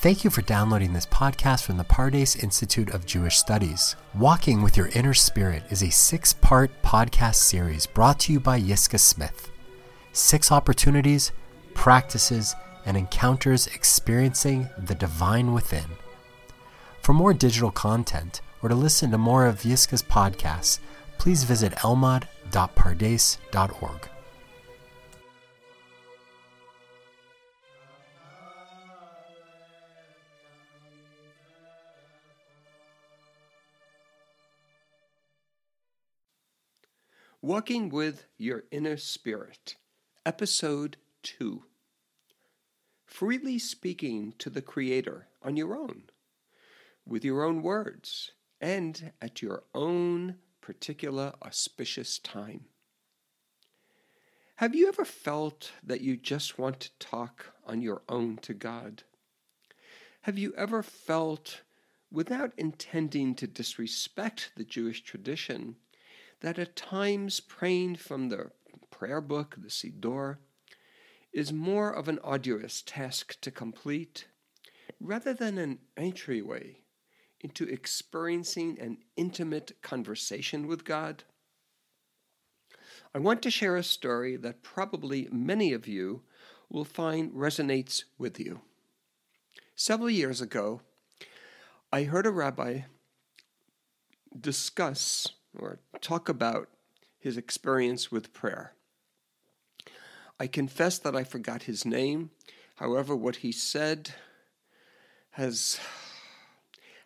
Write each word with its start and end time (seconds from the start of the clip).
Thank 0.00 0.24
you 0.24 0.30
for 0.30 0.40
downloading 0.40 0.94
this 0.94 1.04
podcast 1.04 1.64
from 1.64 1.76
the 1.76 1.84
Pardes 1.84 2.42
Institute 2.42 2.88
of 2.88 3.04
Jewish 3.04 3.36
Studies. 3.36 3.96
Walking 4.14 4.62
with 4.62 4.74
Your 4.74 4.88
Inner 4.94 5.12
Spirit 5.12 5.62
is 5.68 5.82
a 5.82 5.90
six 5.90 6.32
part 6.32 6.70
podcast 6.82 7.34
series 7.34 7.84
brought 7.84 8.18
to 8.20 8.32
you 8.32 8.40
by 8.40 8.58
Yiscah 8.58 8.98
Smith. 8.98 9.50
Six 10.14 10.50
opportunities, 10.50 11.32
practices, 11.74 12.56
and 12.86 12.96
encounters 12.96 13.66
experiencing 13.66 14.70
the 14.78 14.94
divine 14.94 15.52
within. 15.52 15.84
For 17.02 17.12
more 17.12 17.34
digital 17.34 17.70
content 17.70 18.40
or 18.62 18.70
to 18.70 18.74
listen 18.74 19.10
to 19.10 19.18
more 19.18 19.44
of 19.44 19.60
Yiscah's 19.60 20.02
podcasts, 20.02 20.78
please 21.18 21.44
visit 21.44 21.72
elmad.pardes.org. 21.72 24.08
Walking 37.50 37.88
with 37.88 38.26
Your 38.38 38.62
Inner 38.70 38.96
Spirit, 38.96 39.74
Episode 40.24 40.98
2. 41.24 41.64
Freely 43.04 43.58
speaking 43.58 44.34
to 44.38 44.48
the 44.48 44.62
Creator 44.62 45.26
on 45.42 45.56
your 45.56 45.74
own, 45.74 46.04
with 47.04 47.24
your 47.24 47.42
own 47.42 47.60
words, 47.60 48.30
and 48.60 49.10
at 49.20 49.42
your 49.42 49.64
own 49.74 50.36
particular 50.60 51.32
auspicious 51.42 52.20
time. 52.20 52.66
Have 54.58 54.76
you 54.76 54.86
ever 54.86 55.04
felt 55.04 55.72
that 55.82 56.02
you 56.02 56.16
just 56.16 56.56
want 56.56 56.78
to 56.78 56.98
talk 57.00 57.46
on 57.66 57.82
your 57.82 58.02
own 58.08 58.36
to 58.42 58.54
God? 58.54 59.02
Have 60.20 60.38
you 60.38 60.54
ever 60.56 60.84
felt, 60.84 61.62
without 62.12 62.52
intending 62.56 63.34
to 63.34 63.48
disrespect 63.48 64.52
the 64.56 64.62
Jewish 64.62 65.02
tradition, 65.02 65.74
that 66.40 66.58
at 66.58 66.76
times 66.76 67.40
praying 67.40 67.96
from 67.96 68.28
the 68.28 68.50
prayer 68.90 69.20
book, 69.20 69.56
the 69.58 69.68
Siddur, 69.68 70.38
is 71.32 71.52
more 71.52 71.90
of 71.90 72.08
an 72.08 72.18
arduous 72.24 72.82
task 72.82 73.40
to 73.40 73.50
complete 73.50 74.26
rather 74.98 75.32
than 75.32 75.58
an 75.58 75.78
entryway 75.96 76.78
into 77.40 77.64
experiencing 77.64 78.78
an 78.80 78.98
intimate 79.16 79.72
conversation 79.82 80.66
with 80.66 80.84
God? 80.84 81.24
I 83.14 83.18
want 83.18 83.42
to 83.42 83.50
share 83.50 83.76
a 83.76 83.82
story 83.82 84.36
that 84.36 84.62
probably 84.62 85.28
many 85.32 85.72
of 85.72 85.86
you 85.86 86.22
will 86.68 86.84
find 86.84 87.32
resonates 87.32 88.04
with 88.18 88.38
you. 88.38 88.60
Several 89.74 90.10
years 90.10 90.40
ago, 90.40 90.82
I 91.92 92.04
heard 92.04 92.26
a 92.26 92.30
rabbi 92.30 92.82
discuss 94.38 95.26
or 95.58 95.78
talk 96.00 96.28
about 96.28 96.68
his 97.18 97.36
experience 97.36 98.10
with 98.10 98.32
prayer. 98.32 98.72
I 100.38 100.46
confess 100.46 100.98
that 100.98 101.14
I 101.14 101.24
forgot 101.24 101.64
his 101.64 101.84
name. 101.84 102.30
However, 102.76 103.14
what 103.14 103.36
he 103.36 103.52
said 103.52 104.14
has 105.32 105.78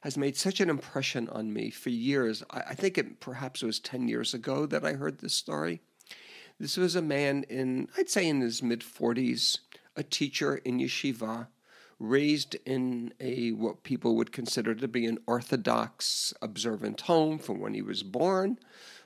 has 0.05 0.19
made 0.19 0.37
such 0.37 0.61
an 0.61 0.69
impression 0.69 1.31
on 1.31 1.51
me 1.51 1.71
for 1.71 1.89
years. 1.89 2.45
I, 2.51 2.61
I 2.61 2.75
think 2.75 2.99
it 2.99 3.21
perhaps 3.21 3.63
it 3.63 3.67
was 3.67 3.81
10 3.81 4.07
years 4.07 4.35
ago 4.35 4.67
that 4.67 4.85
I 4.85 4.93
heard 4.93 5.19
this 5.19 5.33
story. 5.33 5.81
This 6.61 6.77
was 6.77 6.95
a 6.95 7.01
man 7.01 7.45
in, 7.49 7.89
I'd 7.97 8.11
say 8.11 8.29
in 8.29 8.43
his 8.43 8.63
mid 8.63 8.81
40s, 8.81 9.61
a 9.97 10.03
teacher 10.03 10.57
in 10.57 10.79
yeshiva, 10.79 11.47
raised 11.99 12.57
in 12.67 13.13
a 13.21 13.53
what 13.53 13.83
people 13.83 14.17
would 14.17 14.33
consider 14.33 14.75
to 14.75 14.89
be 14.89 15.07
an 15.07 15.19
orthodox 15.27 16.35
observant 16.43 17.03
home 17.03 17.39
from 17.39 17.61
when 17.61 17.75
he 17.75 17.83
was 17.83 18.03
born 18.03 18.59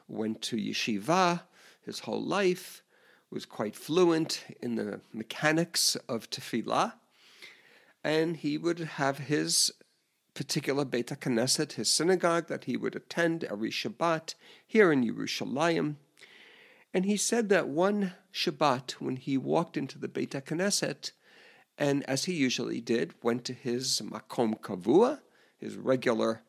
went 0.08 0.40
to 0.40 0.56
yeshiva 0.56 1.42
his 1.82 2.00
whole 2.00 2.22
life 2.22 2.82
was 3.30 3.44
quite 3.44 3.76
fluent 3.76 4.44
in 4.60 4.76
the 4.76 5.00
mechanics 5.12 5.96
of 6.08 6.30
tefillah 6.30 6.94
and 8.02 8.38
he 8.38 8.56
would 8.56 8.78
have 8.78 9.18
his 9.18 9.72
particular 10.38 10.84
Beit 10.84 11.08
Knesset, 11.08 11.72
his 11.72 11.92
synagogue 11.92 12.46
that 12.46 12.64
he 12.64 12.76
would 12.76 12.94
attend 12.94 13.42
every 13.42 13.70
Shabbat 13.70 14.34
here 14.64 14.92
in 14.92 15.04
Yerushalayim. 15.04 15.96
And 16.94 17.04
he 17.04 17.16
said 17.16 17.48
that 17.48 17.66
one 17.66 18.12
Shabbat, 18.32 18.92
when 18.92 19.16
he 19.16 19.36
walked 19.36 19.76
into 19.76 19.98
the 19.98 20.06
Beit 20.06 20.30
Knesset, 20.30 21.10
and 21.78 22.08
as 22.08 22.24
he 22.24 22.34
usually 22.34 22.80
did, 22.80 23.14
went 23.22 23.44
to 23.44 23.52
his 23.52 24.02
makom 24.04 24.60
kavua, 24.60 25.20
his 25.58 25.76
regular 25.76 26.42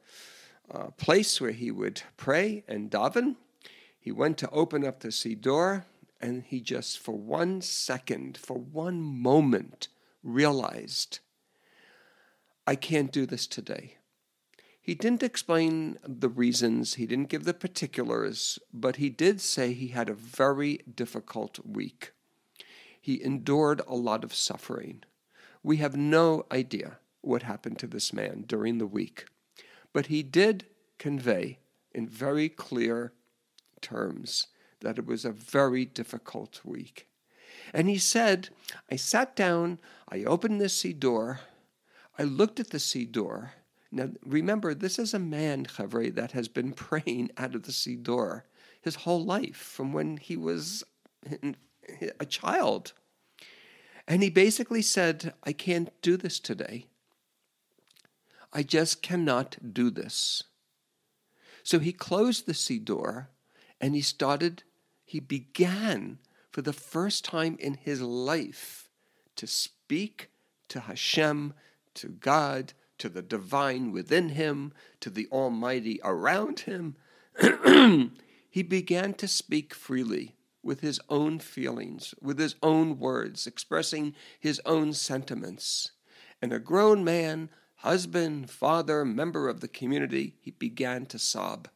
uh, 0.71 0.87
place 0.97 1.39
where 1.39 1.51
he 1.51 1.71
would 1.71 2.01
pray 2.17 2.63
and 2.67 2.89
daven. 2.89 3.35
He 3.99 4.11
went 4.11 4.37
to 4.39 4.49
open 4.49 4.85
up 4.85 4.99
the 4.99 5.09
siddur, 5.09 5.83
and 6.19 6.43
he 6.43 6.59
just, 6.59 6.97
for 6.97 7.15
one 7.15 7.61
second, 7.61 8.37
for 8.37 8.57
one 8.57 9.01
moment, 9.01 9.87
realized, 10.23 11.19
I 12.65 12.75
can't 12.75 13.11
do 13.11 13.25
this 13.25 13.45
today. 13.47 13.97
He 14.81 14.95
didn't 14.95 15.23
explain 15.23 15.99
the 16.03 16.29
reasons, 16.29 16.95
he 16.95 17.05
didn't 17.05 17.29
give 17.29 17.43
the 17.43 17.53
particulars, 17.53 18.57
but 18.73 18.95
he 18.95 19.09
did 19.09 19.39
say 19.41 19.73
he 19.73 19.89
had 19.89 20.09
a 20.09 20.15
very 20.15 20.79
difficult 20.95 21.59
week. 21.63 22.13
He 22.99 23.23
endured 23.23 23.81
a 23.87 23.95
lot 23.95 24.23
of 24.23 24.33
suffering. 24.33 25.03
We 25.63 25.77
have 25.77 25.95
no 25.95 26.45
idea 26.51 26.99
what 27.21 27.43
happened 27.43 27.79
to 27.79 27.87
this 27.87 28.13
man 28.13 28.45
during 28.47 28.77
the 28.77 28.87
week, 28.87 29.25
but 29.93 30.07
he 30.07 30.23
did 30.23 30.65
convey 30.97 31.59
in 31.91 32.07
very 32.07 32.49
clear 32.49 33.13
terms 33.81 34.47
that 34.81 34.97
it 34.97 35.05
was 35.05 35.25
a 35.25 35.31
very 35.31 35.85
difficult 35.85 36.61
week. 36.63 37.07
And 37.73 37.89
he 37.89 37.97
said, 37.97 38.49
I 38.91 38.95
sat 38.95 39.35
down, 39.35 39.79
I 40.07 40.23
opened 40.23 40.61
the 40.61 40.65
Siddur, 40.65 41.39
I 42.17 42.23
looked 42.23 42.59
at 42.59 42.69
the 42.69 42.77
Siddur. 42.77 43.51
Now, 43.91 44.09
remember, 44.25 44.73
this 44.73 44.99
is 44.99 45.13
a 45.13 45.19
man, 45.19 45.65
Chevre, 45.65 46.11
that 46.11 46.31
has 46.33 46.47
been 46.47 46.73
praying 46.73 47.31
out 47.37 47.55
of 47.55 47.63
the 47.63 47.71
Siddur 47.71 48.43
his 48.81 48.95
whole 48.95 49.23
life 49.25 49.57
from 49.57 49.91
when 49.91 50.17
he 50.17 50.37
was 50.37 50.83
a 52.19 52.25
child. 52.25 52.93
And 54.09 54.23
he 54.23 54.31
basically 54.31 54.81
said, 54.81 55.35
I 55.43 55.53
can't 55.53 55.89
do 56.01 56.17
this 56.17 56.39
today. 56.39 56.87
I 58.51 58.63
just 58.63 59.03
cannot 59.03 59.57
do 59.71 59.91
this. 59.91 60.41
So 61.61 61.77
he 61.77 61.93
closed 61.93 62.47
the 62.47 62.53
siddur 62.53 63.27
and 63.79 63.93
he 63.93 64.01
started, 64.01 64.63
he 65.05 65.19
began 65.19 66.17
for 66.51 66.63
the 66.63 66.73
first 66.73 67.23
time 67.23 67.55
in 67.59 67.75
his 67.75 68.01
life 68.01 68.89
to 69.35 69.45
speak 69.45 70.31
to 70.69 70.79
Hashem, 70.79 71.53
to 71.93 72.07
God, 72.07 72.73
to 72.97 73.09
the 73.09 73.21
divine 73.21 73.91
within 73.91 74.29
him, 74.29 74.73
to 75.01 75.11
the 75.11 75.27
Almighty 75.31 75.99
around 76.03 76.61
him. 76.61 76.95
he 78.49 78.63
began 78.63 79.13
to 79.13 79.27
speak 79.27 79.75
freely 79.75 80.35
with 80.63 80.81
his 80.81 80.99
own 81.09 81.39
feelings, 81.39 82.13
with 82.21 82.39
his 82.39 82.55
own 82.61 82.99
words, 82.99 83.47
expressing 83.47 84.15
his 84.39 84.61
own 84.65 84.93
sentiments. 84.93 85.91
And 86.41 86.51
a 86.51 86.59
grown 86.59 87.03
man, 87.03 87.49
husband, 87.75 88.49
father, 88.49 89.05
member 89.05 89.47
of 89.47 89.61
the 89.61 89.67
community, 89.67 90.35
he 90.41 90.51
began 90.51 91.05
to 91.07 91.19
sob. 91.19 91.67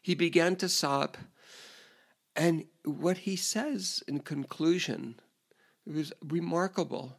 He 0.00 0.14
began 0.14 0.56
to 0.56 0.68
sob, 0.68 1.16
and 2.34 2.64
what 2.84 3.18
he 3.18 3.36
says 3.36 4.02
in 4.08 4.20
conclusion 4.20 5.20
was 5.86 6.12
remarkable. 6.24 7.18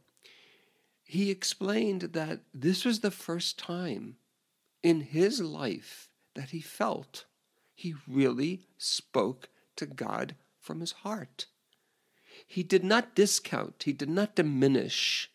He 1.04 1.30
explained 1.30 2.02
that 2.14 2.42
this 2.54 2.84
was 2.84 3.00
the 3.00 3.12
first 3.12 3.60
time 3.60 4.18
in 4.82 5.02
his 5.02 5.40
life 5.40 6.10
that 6.36 6.50
he 6.50 6.62
felt 6.62 7.26
he 7.74 7.94
really 8.08 8.68
spoke 8.78 9.50
to 9.78 9.86
God 9.86 10.36
from 10.60 10.80
his 10.80 10.92
heart. 10.92 11.48
He 12.48 12.64
did 12.64 12.84
not 12.84 13.16
discount, 13.16 13.84
he 13.84 13.94
did 13.94 14.10
not 14.10 14.36
diminish 14.36 15.30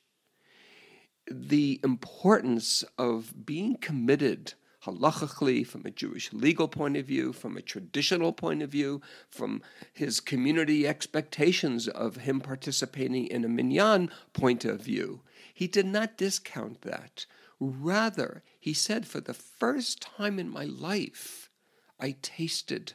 the 1.31 1.81
importance 1.85 2.85
of 2.97 3.45
being 3.45 3.77
committed 3.77 4.55
halachically, 4.85 5.67
from 5.67 5.85
a 5.85 5.91
Jewish 5.91 6.33
legal 6.33 6.69
point 6.69 6.97
of 6.97 7.07
view, 7.07 7.33
from 7.33 7.57
a 7.57 7.63
traditional 7.63 8.33
point 8.33 8.63
of 8.63 8.71
view, 8.71 9.03
from 9.29 9.63
his 9.93 10.21
community 10.21 10.87
expectations 10.87 11.89
of 11.89 12.19
him 12.19 12.41
participating 12.41 13.27
in 13.27 13.45
a 13.45 13.49
minyan 13.49 14.11
point 14.33 14.65
of 14.65 14.81
view. 14.81 15.23
He 15.53 15.67
did 15.67 15.87
not 15.87 16.17
discount 16.17 16.83
that. 16.83 17.27
Rather, 17.61 18.43
he 18.59 18.73
said, 18.73 19.07
for 19.07 19.21
the 19.21 19.35
first 19.35 20.01
time 20.01 20.39
in 20.39 20.49
my 20.49 20.65
life, 20.65 21.51
I 21.99 22.17
tasted 22.23 22.95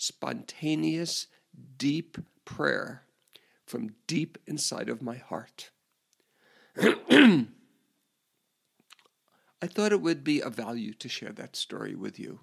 spontaneous, 0.00 1.26
deep 1.76 2.16
prayer 2.46 3.02
from 3.66 3.94
deep 4.06 4.38
inside 4.46 4.88
of 4.88 5.02
my 5.02 5.16
heart. 5.16 5.70
I 6.80 7.46
thought 9.66 9.92
it 9.92 10.00
would 10.00 10.24
be 10.24 10.42
of 10.42 10.54
value 10.54 10.94
to 10.94 11.08
share 11.08 11.32
that 11.32 11.54
story 11.54 11.94
with 11.94 12.18
you. 12.18 12.40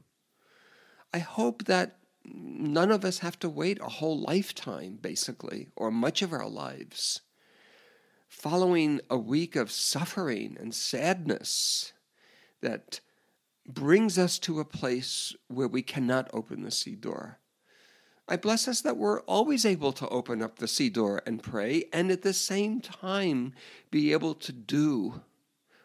I 1.12 1.18
hope 1.18 1.65
that 1.65 1.98
none 2.24 2.92
of 2.92 3.04
us 3.04 3.19
have 3.19 3.39
to 3.39 3.50
wait 3.50 3.81
a 3.81 3.89
whole 3.89 4.19
lifetime, 4.19 5.00
basically, 5.01 5.69
or 5.75 5.89
much 5.89 6.21
of 6.21 6.33
our 6.33 6.48
lives, 6.48 7.21
following 8.27 9.01
a 9.09 9.18
week 9.18 9.56
of 9.56 9.71
suffering 9.71 10.57
and 10.59 10.75
sadness 10.75 11.94
that 12.62 13.00
brings 13.68 14.19
us 14.19 14.38
to 14.39 14.59
a 14.59 14.65
place 14.65 15.36
where 15.48 15.68
we 15.68 15.81
cannot 15.81 16.30
open 16.33 16.62
the 16.62 16.69
siddur. 16.69 17.36
I 18.29 18.35
bless 18.35 18.68
us 18.68 18.81
that 18.81 18.97
we're 18.97 19.21
always 19.21 19.65
able 19.65 19.94
to 19.94 20.09
open 20.09 20.41
up 20.41 20.59
the 20.59 20.65
siddur 20.65 21.21
and 21.25 21.41
pray, 21.41 21.85
and 21.94 22.12
at 22.12 22.24
the 22.24 22.33
same 22.33 22.81
time 22.81 23.53
be 23.89 24.12
able 24.12 24.33
to 24.35 24.51
do 24.51 25.21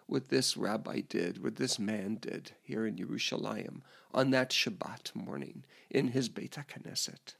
what 0.06 0.28
this 0.28 0.56
rabbi 0.56 1.00
did, 1.00 1.42
what 1.42 1.56
this 1.56 1.78
man 1.78 2.16
did 2.20 2.52
here 2.60 2.84
in 2.84 2.96
Yerushalayim 2.96 3.82
on 4.12 4.30
that 4.30 4.50
Shabbat 4.50 5.14
morning 5.14 5.64
in 5.88 6.08
his 6.08 6.28
Beit 6.28 6.56
HaKnesset, 6.56 7.34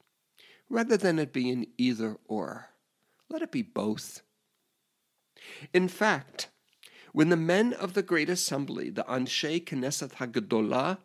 rather 0.69 0.95
than 0.95 1.19
it 1.19 1.33
being 1.33 1.67
either 1.77 2.17
or. 2.27 2.69
Let 3.29 3.41
it 3.41 3.51
be 3.51 3.61
both. 3.61 4.21
In 5.73 5.89
fact, 5.89 6.49
when 7.11 7.29
the 7.29 7.37
men 7.37 7.73
of 7.73 7.93
the 7.93 8.03
Great 8.03 8.29
Assembly, 8.29 8.89
the 8.89 9.03
Anshe 9.03 9.65
Knesset 9.65 10.13
Hagdolah, 10.13 10.97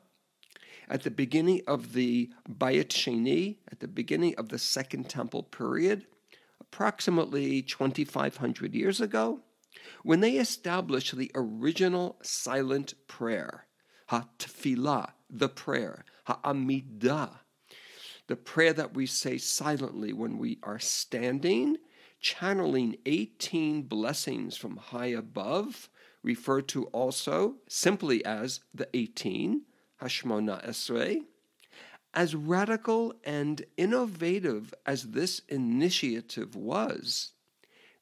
at 0.89 1.03
the 1.03 1.11
beginning 1.11 1.63
of 1.67 1.93
the 1.93 2.31
Bayit 2.49 2.89
Sheni, 2.89 3.57
at 3.71 3.81
the 3.81 3.89
beginning 3.89 4.35
of 4.37 4.49
the 4.49 4.59
Second 4.59 5.09
Temple 5.09 5.43
period, 5.43 6.07
approximately 6.61 7.63
2,500 7.63 8.75
years 8.75 9.01
ago, 9.01 9.41
when 10.03 10.21
they 10.21 10.33
established 10.37 11.17
the 11.17 11.31
original 11.35 12.19
silent 12.23 12.95
prayer, 13.07 13.67
Ha-Tfilah, 14.09 15.13
the 15.31 15.49
prayer, 15.49 16.05
Ha-Amidah, 16.25 17.41
the 18.27 18.37
prayer 18.37 18.73
that 18.73 18.95
we 18.95 19.07
say 19.07 19.39
silently 19.39 20.13
when 20.13 20.39
we 20.39 20.59
are 20.63 20.79
standing, 20.79 21.77
channeling 22.21 22.97
18 23.07 23.83
blessings 23.83 24.57
from 24.57 24.77
high 24.77 25.07
above, 25.07 25.89
referred 26.23 26.69
to 26.69 26.85
also 26.87 27.57
simply 27.69 28.25
as 28.25 28.61
the 28.75 28.89
18, 28.95 29.63
Hashmona 30.01 30.65
Esrei. 30.67 31.25
As 32.15 32.35
radical 32.35 33.15
and 33.25 33.65
innovative 33.77 34.73
as 34.87 35.11
this 35.11 35.41
initiative 35.49 36.57
was, 36.57 37.33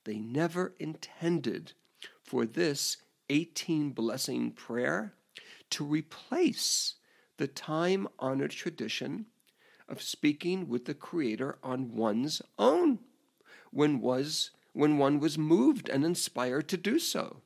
they 0.05 0.19
never 0.19 0.75
intended 0.79 1.73
for 2.23 2.47
this 2.47 2.99
18 3.29 3.91
blessing 3.91 4.53
prayer 4.53 5.15
to 5.71 5.85
replace 5.85 6.95
the 7.37 7.49
time 7.49 8.07
honored 8.19 8.53
tradition 8.53 9.27
of 9.89 10.03
speaking 10.03 10.69
with 10.69 10.85
the 10.85 10.95
Creator 10.95 11.59
on 11.63 11.95
one's 11.95 12.41
own 12.59 13.01
when, 13.71 14.01
was, 14.01 14.51
when 14.73 14.99
one 14.99 15.19
was 15.21 15.37
moved 15.37 15.89
and 15.89 16.05
inspired 16.05 16.69
to 16.69 16.77
do 16.77 16.99
so. 16.99 17.43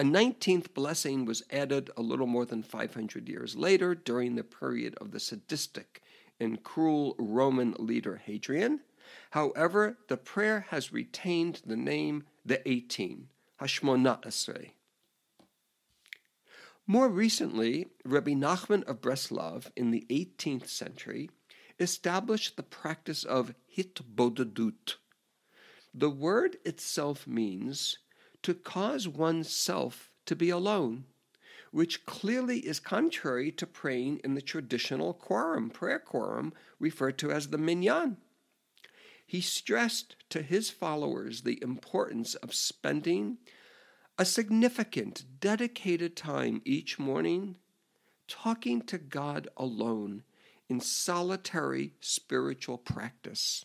A 0.00 0.02
19th 0.02 0.72
blessing 0.72 1.26
was 1.26 1.42
added 1.50 1.90
a 1.94 2.00
little 2.00 2.26
more 2.26 2.46
than 2.46 2.62
500 2.62 3.28
years 3.28 3.54
later 3.54 3.94
during 3.94 4.34
the 4.34 4.42
period 4.42 4.94
of 4.94 5.10
the 5.10 5.20
sadistic 5.20 6.00
and 6.40 6.62
cruel 6.62 7.14
Roman 7.18 7.74
leader 7.78 8.16
Hadrian. 8.16 8.80
However, 9.32 9.98
the 10.08 10.16
prayer 10.16 10.64
has 10.70 10.90
retained 10.90 11.60
the 11.66 11.76
name 11.76 12.24
the 12.46 12.66
18, 12.66 13.28
Hashmona 13.60 14.22
Esrei. 14.22 14.70
More 16.86 17.10
recently, 17.10 17.88
Rabbi 18.02 18.32
Nachman 18.32 18.84
of 18.84 19.02
Breslov 19.02 19.70
in 19.76 19.90
the 19.90 20.06
18th 20.08 20.68
century 20.68 21.28
established 21.78 22.56
the 22.56 22.62
practice 22.62 23.22
of 23.22 23.54
hitbodedut. 23.76 24.94
The 25.92 26.08
word 26.08 26.56
itself 26.64 27.26
means 27.26 27.98
to 28.42 28.54
cause 28.54 29.06
oneself 29.06 30.10
to 30.26 30.36
be 30.36 30.50
alone, 30.50 31.04
which 31.70 32.06
clearly 32.06 32.60
is 32.60 32.80
contrary 32.80 33.50
to 33.52 33.66
praying 33.66 34.20
in 34.24 34.34
the 34.34 34.42
traditional 34.42 35.12
quorum, 35.14 35.70
prayer 35.70 35.98
quorum, 35.98 36.52
referred 36.78 37.18
to 37.18 37.30
as 37.30 37.48
the 37.48 37.58
minyan. 37.58 38.16
He 39.26 39.40
stressed 39.40 40.16
to 40.30 40.42
his 40.42 40.70
followers 40.70 41.42
the 41.42 41.62
importance 41.62 42.34
of 42.36 42.54
spending 42.54 43.38
a 44.18 44.24
significant, 44.24 45.24
dedicated 45.40 46.16
time 46.16 46.60
each 46.64 46.98
morning 46.98 47.56
talking 48.26 48.82
to 48.82 48.98
God 48.98 49.48
alone 49.56 50.24
in 50.68 50.80
solitary 50.80 51.94
spiritual 52.00 52.78
practice. 52.78 53.64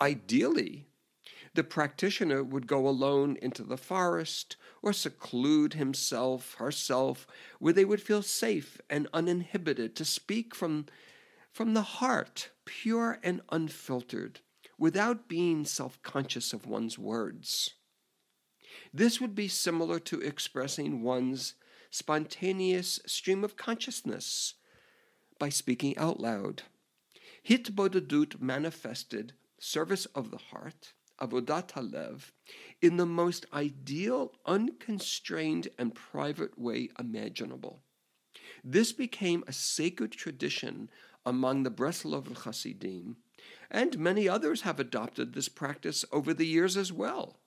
Ideally, 0.00 0.86
the 1.54 1.64
practitioner 1.64 2.44
would 2.44 2.66
go 2.66 2.86
alone 2.86 3.36
into 3.42 3.64
the 3.64 3.76
forest 3.76 4.56
or 4.82 4.92
seclude 4.92 5.74
himself, 5.74 6.54
herself, 6.54 7.26
where 7.58 7.72
they 7.72 7.84
would 7.84 8.00
feel 8.00 8.22
safe 8.22 8.80
and 8.88 9.08
uninhibited 9.12 9.96
to 9.96 10.04
speak 10.04 10.54
from, 10.54 10.86
from 11.52 11.74
the 11.74 11.82
heart, 11.82 12.50
pure 12.64 13.18
and 13.22 13.40
unfiltered, 13.50 14.40
without 14.78 15.28
being 15.28 15.64
self 15.64 16.00
conscious 16.02 16.52
of 16.52 16.66
one's 16.66 16.98
words. 16.98 17.74
This 18.94 19.20
would 19.20 19.34
be 19.34 19.48
similar 19.48 19.98
to 20.00 20.20
expressing 20.20 21.02
one's 21.02 21.54
spontaneous 21.90 23.00
stream 23.06 23.42
of 23.42 23.56
consciousness 23.56 24.54
by 25.38 25.48
speaking 25.48 25.98
out 25.98 26.20
loud. 26.20 26.62
Hitbodedut 27.42 28.40
manifested 28.40 29.32
service 29.58 30.06
of 30.06 30.30
the 30.30 30.38
heart 30.38 30.92
Avodat 31.20 31.72
Halev 31.72 32.32
in 32.80 32.96
the 32.96 33.06
most 33.06 33.46
ideal, 33.52 34.34
unconstrained, 34.46 35.68
and 35.78 35.94
private 35.94 36.58
way 36.58 36.88
imaginable. 36.98 37.82
This 38.64 38.92
became 38.92 39.44
a 39.46 39.52
sacred 39.52 40.12
tradition 40.12 40.90
among 41.24 41.62
the 41.62 41.70
Breslov 41.70 42.44
Hasidim, 42.44 43.16
and 43.70 43.98
many 43.98 44.28
others 44.28 44.62
have 44.62 44.80
adopted 44.80 45.32
this 45.32 45.48
practice 45.48 46.04
over 46.10 46.32
the 46.32 46.46
years 46.46 46.76
as 46.76 46.92
well. 46.92 47.38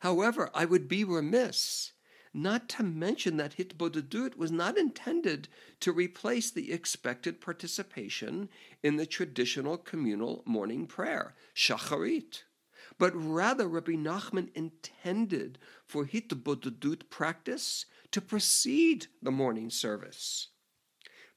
However, 0.00 0.50
I 0.54 0.64
would 0.64 0.88
be 0.88 1.04
remiss 1.04 1.92
not 2.38 2.68
to 2.70 2.82
mention 2.82 3.36
that 3.36 3.56
Hitbodedut 3.56 4.36
was 4.36 4.50
not 4.50 4.78
intended 4.78 5.48
to 5.80 5.92
replace 5.92 6.50
the 6.50 6.72
expected 6.72 7.40
participation 7.40 8.48
in 8.82 8.96
the 8.96 9.06
traditional 9.06 9.76
communal 9.76 10.42
morning 10.46 10.86
prayer, 10.86 11.34
Shacharit, 11.54 12.44
but 12.98 13.12
rather 13.14 13.68
Rabbi 13.68 13.92
Nachman 13.92 14.48
intended 14.54 15.58
for 15.84 16.04
Hitbodedut 16.04 17.10
practice 17.10 17.86
to 18.12 18.20
precede 18.20 19.08
the 19.20 19.30
morning 19.30 19.70
service. 19.70 20.48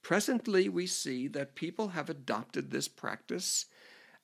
Presently, 0.01 0.69
we 0.69 0.87
see 0.87 1.27
that 1.27 1.55
people 1.55 1.89
have 1.89 2.09
adopted 2.09 2.71
this 2.71 2.87
practice 2.87 3.65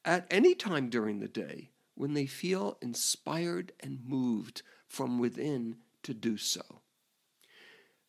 at 0.04 0.26
any 0.32 0.56
time 0.56 0.90
during 0.90 1.20
the 1.20 1.28
day 1.28 1.72
when 1.96 2.14
they 2.14 2.26
feel 2.26 2.78
inspired 2.82 3.74
and 3.80 4.06
moved 4.06 4.62
from 4.88 5.20
within 5.20 5.78
to 6.08 6.14
do 6.14 6.38
so. 6.38 6.82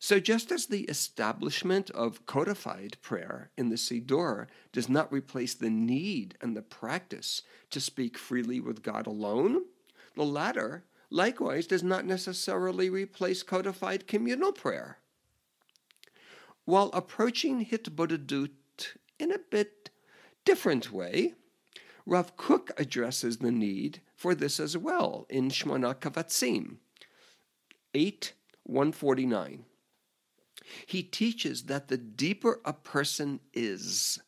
So, 0.01 0.21
just 0.21 0.49
as 0.49 0.67
the 0.67 0.83
establishment 0.83 1.89
of 1.91 2.25
codified 2.25 2.95
prayer 3.01 3.51
in 3.57 3.67
the 3.67 3.75
Siddur 3.75 4.47
does 4.71 4.87
not 4.87 5.11
replace 5.11 5.53
the 5.53 5.69
need 5.69 6.37
and 6.39 6.55
the 6.55 6.61
practice 6.61 7.41
to 7.71 7.81
speak 7.81 8.17
freely 8.17 8.61
with 8.61 8.81
God 8.81 9.05
alone, 9.05 9.65
the 10.15 10.23
latter 10.23 10.85
likewise 11.09 11.67
does 11.67 11.83
not 11.83 12.05
necessarily 12.05 12.89
replace 12.89 13.43
codified 13.43 14.07
communal 14.07 14.53
prayer. 14.53 14.99
While 16.63 16.91
approaching 16.93 17.65
Hitbodedut 17.65 18.51
in 19.19 19.31
a 19.33 19.39
bit 19.39 19.89
different 20.45 20.93
way, 20.93 21.33
Rav 22.05 22.37
Kook 22.37 22.71
addresses 22.77 23.39
the 23.39 23.51
need 23.51 23.99
for 24.15 24.33
this 24.33 24.61
as 24.61 24.77
well 24.77 25.25
in 25.29 25.49
Shmona 25.49 25.93
Kavatzim, 25.95 26.77
8 27.93 28.33
149. 28.63 29.65
He 30.85 31.01
teaches 31.01 31.63
that 31.63 31.87
the 31.87 31.97
deeper 31.97 32.61
a 32.63 32.73
person 32.73 33.39
is, 33.53 34.19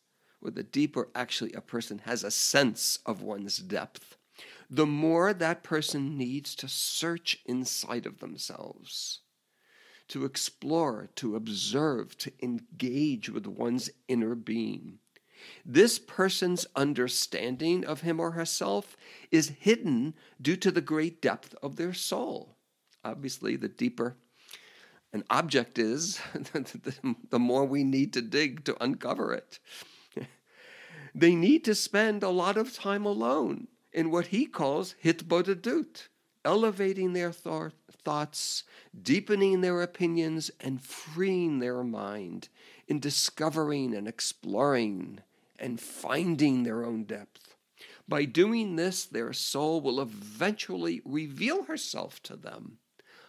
or 0.41 0.49
the 0.49 0.63
deeper 0.63 1.09
actually 1.13 1.53
a 1.53 1.61
person 1.61 1.99
has 2.05 2.23
a 2.23 2.31
sense 2.31 2.97
of 3.05 3.21
one's 3.21 3.57
depth, 3.57 4.17
the 4.69 4.87
more 4.87 5.33
that 5.33 5.61
person 5.63 6.17
needs 6.17 6.55
to 6.55 6.67
search 6.67 7.39
inside 7.45 8.07
of 8.07 8.19
themselves, 8.19 9.19
to 10.07 10.25
explore, 10.25 11.09
to 11.15 11.35
observe, 11.35 12.17
to 12.17 12.31
engage 12.41 13.29
with 13.29 13.45
one's 13.45 13.91
inner 14.07 14.33
being. 14.33 14.97
This 15.65 15.99
person's 15.99 16.65
understanding 16.75 17.85
of 17.85 18.01
him 18.01 18.19
or 18.19 18.31
herself 18.31 18.97
is 19.29 19.49
hidden 19.59 20.15
due 20.41 20.55
to 20.57 20.71
the 20.71 20.81
great 20.81 21.21
depth 21.21 21.53
of 21.61 21.75
their 21.75 21.93
soul. 21.93 22.57
Obviously, 23.03 23.55
the 23.55 23.67
deeper 23.67 24.15
An 25.13 25.23
object 25.29 25.77
is, 25.77 26.21
the 27.29 27.39
more 27.39 27.65
we 27.65 27.83
need 27.83 28.13
to 28.13 28.21
dig 28.21 28.63
to 28.65 28.81
uncover 28.83 29.33
it. 29.33 29.59
They 31.13 31.35
need 31.35 31.65
to 31.65 31.75
spend 31.75 32.23
a 32.23 32.29
lot 32.29 32.55
of 32.57 32.73
time 32.73 33.05
alone 33.05 33.67
in 33.91 34.11
what 34.11 34.27
he 34.27 34.45
calls 34.45 34.95
hitbodedut, 35.03 36.07
elevating 36.45 37.11
their 37.13 37.33
thought, 37.33 37.73
thoughts, 37.91 38.63
deepening 38.99 39.61
their 39.61 39.81
opinions, 39.81 40.51
and 40.61 40.81
freeing 40.81 41.59
their 41.59 41.83
mind 41.83 42.47
in 42.87 42.99
discovering 42.99 43.93
and 43.93 44.07
exploring 44.07 45.19
and 45.59 45.79
finding 45.79 46.63
their 46.63 46.85
own 46.85 47.03
depth. 47.03 47.55
By 48.07 48.25
doing 48.25 48.75
this, 48.75 49.05
their 49.05 49.33
soul 49.33 49.81
will 49.81 50.01
eventually 50.01 51.01
reveal 51.05 51.63
herself 51.63 52.21
to 52.23 52.35
them. 52.35 52.79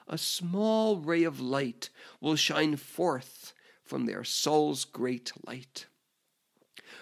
A 0.09 0.19
small 0.19 0.99
ray 0.99 1.25
of 1.25 1.41
light 1.41 1.91
will 2.21 2.37
shine 2.37 2.77
forth 2.77 3.55
from 3.83 4.07
their 4.07 4.25
soul's 4.25 4.85
great 4.85 5.33
light. 5.47 5.87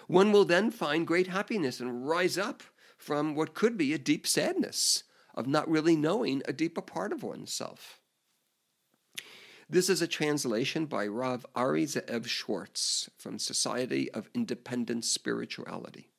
One 0.07 0.31
will 0.31 0.45
then 0.45 0.71
find 0.71 1.07
great 1.07 1.27
happiness 1.27 1.79
and 1.79 2.07
rise 2.07 2.37
up 2.37 2.63
from 2.97 3.33
what 3.35 3.53
could 3.53 3.77
be 3.77 3.93
a 3.93 3.97
deep 3.97 4.27
sadness 4.27 5.03
of 5.33 5.47
not 5.47 5.69
really 5.69 5.95
knowing 5.95 6.41
a 6.45 6.53
deeper 6.53 6.81
part 6.81 7.11
of 7.11 7.23
oneself. 7.23 7.99
This 9.69 9.89
is 9.89 10.01
a 10.01 10.07
translation 10.07 10.85
by 10.85 11.07
Rav 11.07 11.45
Ari 11.55 11.85
Ze'ev 11.85 12.27
Schwartz 12.27 13.09
from 13.17 13.39
Society 13.39 14.11
of 14.11 14.29
Independent 14.33 15.05
Spirituality. 15.05 16.10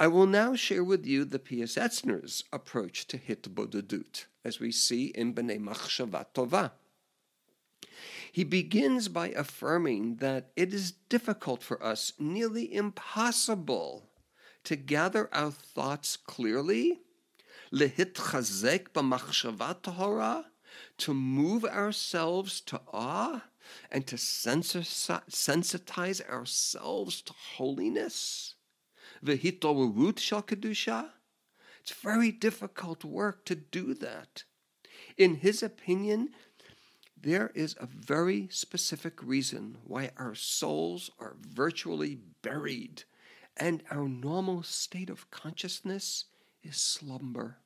I 0.00 0.06
will 0.06 0.26
now 0.26 0.54
share 0.54 0.84
with 0.84 1.06
you 1.06 1.24
the 1.24 1.40
Piasetzner's 1.40 2.44
approach 2.52 3.08
to 3.08 3.18
Hitbodedut, 3.18 4.26
as 4.44 4.60
we 4.60 4.70
see 4.70 5.06
in 5.06 5.34
B'nai 5.34 5.58
Machshava 5.58 6.26
Tova. 6.32 6.70
He 8.30 8.44
begins 8.44 9.08
by 9.08 9.30
affirming 9.30 10.16
that 10.16 10.52
it 10.54 10.72
is 10.72 10.92
difficult 11.08 11.64
for 11.64 11.82
us, 11.82 12.12
nearly 12.16 12.72
impossible, 12.72 14.08
to 14.62 14.76
gather 14.76 15.28
our 15.34 15.50
thoughts 15.50 16.16
clearly, 16.16 17.00
b'machshava 17.72 20.44
to 20.96 21.14
move 21.14 21.64
ourselves 21.64 22.60
to 22.60 22.80
awe, 22.92 23.42
and 23.90 24.06
to 24.06 24.14
sensitize 24.14 26.28
ourselves 26.28 27.20
to 27.22 27.32
holiness. 27.32 28.54
V'hitorut 29.24 30.18
shal 30.18 30.42
kedusha. 30.42 31.10
It's 31.80 31.92
very 31.92 32.30
difficult 32.30 33.04
work 33.04 33.44
to 33.46 33.54
do 33.54 33.94
that. 33.94 34.44
In 35.16 35.36
his 35.36 35.62
opinion, 35.62 36.30
there 37.20 37.50
is 37.54 37.74
a 37.80 37.86
very 37.86 38.48
specific 38.50 39.22
reason 39.22 39.78
why 39.84 40.10
our 40.16 40.34
souls 40.34 41.10
are 41.18 41.36
virtually 41.40 42.18
buried 42.42 43.04
and 43.56 43.82
our 43.90 44.08
normal 44.08 44.62
state 44.62 45.10
of 45.10 45.30
consciousness 45.30 46.26
is 46.62 46.76
slumber. 46.76 47.58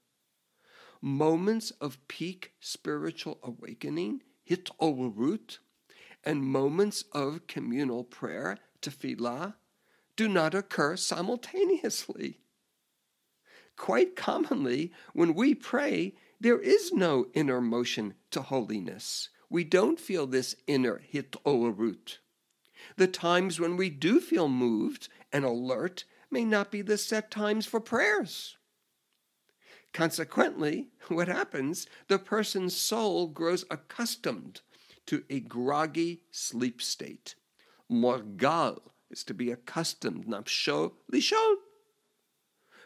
Moments 1.03 1.71
of 1.73 1.99
peak 2.09 2.53
spiritual 2.61 3.39
awakening, 3.43 4.23
hit 4.43 4.71
root, 4.81 5.59
and 6.25 6.43
moments 6.43 7.05
of 7.13 7.47
communal 7.47 8.05
prayer, 8.05 8.59
tefillah, 8.81 9.55
do 10.17 10.29
not 10.29 10.55
occur 10.55 10.97
simultaneously. 10.97 12.41
Quite 13.77 14.17
commonly, 14.17 14.93
when 15.13 15.35
we 15.35 15.55
pray, 15.55 16.15
there 16.41 16.59
is 16.59 16.93
no 16.93 17.27
inner 17.35 17.61
motion 17.61 18.15
to 18.31 18.43
holiness 18.43 19.31
we 19.53 19.65
don't 19.65 20.01
feel 20.01 20.27
this 20.27 20.57
inner 20.67 21.03
hitorut. 21.13 22.19
The 22.97 23.07
times 23.07 23.61
when 23.61 23.77
we 23.77 23.91
do 23.91 24.19
feel 24.19 24.49
moved 24.49 25.11
and 25.31 25.45
alert 25.45 26.05
may 26.31 26.47
not 26.47 26.71
be 26.71 26.81
the 26.81 26.97
set 26.97 27.31
times 27.31 27.67
for 27.67 27.79
prayers. 27.79 28.57
Consequently, 29.93 30.89
what 31.09 31.29
happens? 31.29 31.87
The 32.09 32.19
person's 32.19 32.75
soul 32.75 33.27
grows 33.27 33.67
accustomed 33.71 34.63
to 35.05 35.23
a 35.29 35.41
groggy 35.41 36.23
sleep 36.31 36.81
state. 36.81 37.35
Morgal 37.91 38.92
is 39.13 39.23
to 39.25 39.35
be 39.35 39.51
accustomed, 39.51 40.27
napsho 40.27 40.93
lishon, 41.13 41.55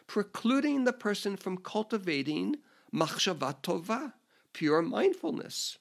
precluding 0.05 0.83
the 0.83 0.93
person 0.93 1.37
from 1.37 1.57
cultivating 1.57 2.57
machshavatova, 2.93 4.13
pure 4.53 4.81
mindfulness. 4.81 5.77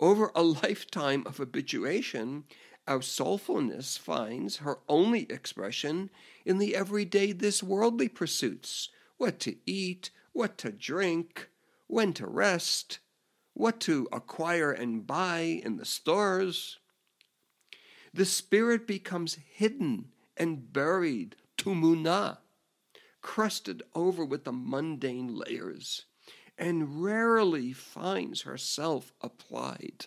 Over 0.00 0.30
a 0.34 0.42
lifetime 0.42 1.24
of 1.26 1.38
habituation, 1.38 2.44
our 2.86 3.00
soulfulness 3.00 3.98
finds 3.98 4.58
her 4.58 4.78
only 4.88 5.30
expression 5.30 6.10
in 6.44 6.58
the 6.58 6.74
everyday, 6.74 7.32
this 7.32 7.62
worldly 7.62 8.08
pursuits 8.08 8.88
what 9.18 9.40
to 9.40 9.56
eat, 9.66 10.10
what 10.32 10.56
to 10.58 10.70
drink, 10.70 11.48
when 11.88 12.12
to 12.14 12.26
rest, 12.26 13.00
what 13.52 13.80
to 13.80 14.08
acquire 14.12 14.70
and 14.70 15.06
buy 15.06 15.60
in 15.64 15.76
the 15.76 15.84
stores. 15.84 16.78
The 18.18 18.24
spirit 18.24 18.88
becomes 18.88 19.38
hidden 19.48 20.06
and 20.36 20.72
buried, 20.72 21.36
tumuna, 21.56 22.38
crusted 23.22 23.84
over 23.94 24.24
with 24.24 24.42
the 24.42 24.50
mundane 24.50 25.36
layers 25.36 26.06
and 26.58 27.00
rarely 27.00 27.72
finds 27.72 28.42
herself 28.42 29.12
applied 29.20 30.06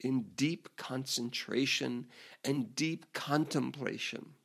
in 0.00 0.30
deep 0.34 0.70
concentration 0.78 2.06
and 2.42 2.74
deep 2.74 3.12
contemplation. 3.12 4.36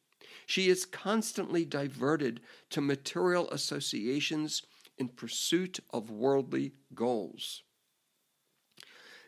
She 0.45 0.67
is 0.67 0.85
constantly 0.85 1.63
diverted 1.63 2.41
to 2.71 2.81
material 2.81 3.49
associations 3.51 4.61
in 4.97 5.07
pursuit 5.07 5.79
of 5.91 6.11
worldly 6.11 6.73
goals. 6.93 7.63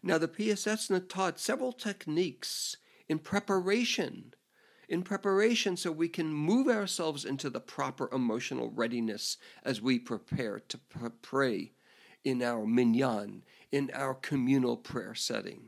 Now, 0.04 0.18
the 0.18 0.28
Piasetzner 0.28 1.08
taught 1.08 1.40
several 1.40 1.72
techniques 1.72 2.76
in 3.12 3.20
preparation, 3.20 4.34
in 4.88 5.04
preparation 5.04 5.76
so 5.76 5.92
we 5.92 6.08
can 6.08 6.34
move 6.34 6.70
ourselves 6.70 7.26
into 7.26 7.50
the 7.50 7.60
proper 7.60 8.08
emotional 8.14 8.70
readiness 8.70 9.36
as 9.66 9.82
we 9.82 10.00
prepare 10.00 10.62
to 10.62 10.80
pray 11.22 11.74
in 12.24 12.42
our 12.42 12.66
minyan, 12.66 13.44
in 13.70 13.92
our 13.94 14.14
communal 14.14 14.78
prayer 14.78 15.14
setting. 15.14 15.68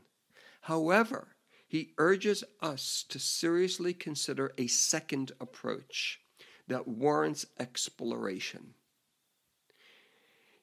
However, 0.62 1.36
he 1.68 1.92
urges 1.98 2.44
us 2.62 3.04
to 3.10 3.18
seriously 3.18 3.92
consider 3.92 4.54
a 4.56 4.66
second 4.66 5.32
approach 5.38 6.20
that 6.66 6.88
warrants 6.88 7.44
exploration. 7.60 8.72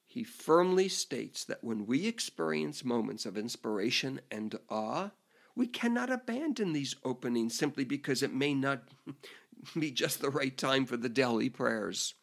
He 0.08 0.24
firmly 0.24 0.88
states 0.88 1.44
that 1.44 1.64
when 1.64 1.86
we 1.86 2.08
experience 2.08 2.84
moments 2.84 3.28
of 3.28 3.38
inspiration 3.38 4.20
and 4.32 4.58
awe, 4.68 5.12
we 5.56 5.68
cannot 5.68 6.10
abandon 6.10 6.74
these 6.74 6.96
openings 7.04 7.58
simply 7.58 7.84
because 7.84 8.24
it 8.24 8.34
may 8.34 8.54
not 8.54 8.84
be 9.80 9.92
just 9.92 10.22
the 10.22 10.30
right 10.30 10.58
time 10.58 10.86
for 10.86 10.98
the 10.98 11.10
daily 11.10 11.50
prayers 11.50 12.16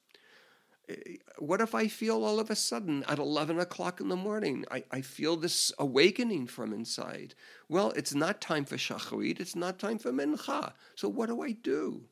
eh, 0.88 1.16
what 1.38 1.60
if 1.60 1.74
I 1.74 1.88
feel 1.88 2.24
all 2.24 2.40
of 2.40 2.50
a 2.50 2.56
sudden 2.56 3.04
at 3.04 3.18
11 3.18 3.60
o'clock 3.60 4.00
in 4.00 4.08
the 4.08 4.16
morning, 4.16 4.64
I, 4.70 4.84
I 4.90 5.02
feel 5.02 5.36
this 5.36 5.72
awakening 5.78 6.46
from 6.46 6.72
inside? 6.72 7.34
Well, 7.68 7.92
it's 7.94 8.14
not 8.14 8.40
time 8.40 8.64
for 8.64 8.76
shacharit, 8.76 9.38
it's 9.38 9.54
not 9.54 9.78
time 9.78 9.98
for 9.98 10.12
mincha. 10.12 10.72
So 10.96 11.08
what 11.08 11.28
do 11.28 11.42
I 11.42 11.52
do? 11.52 12.04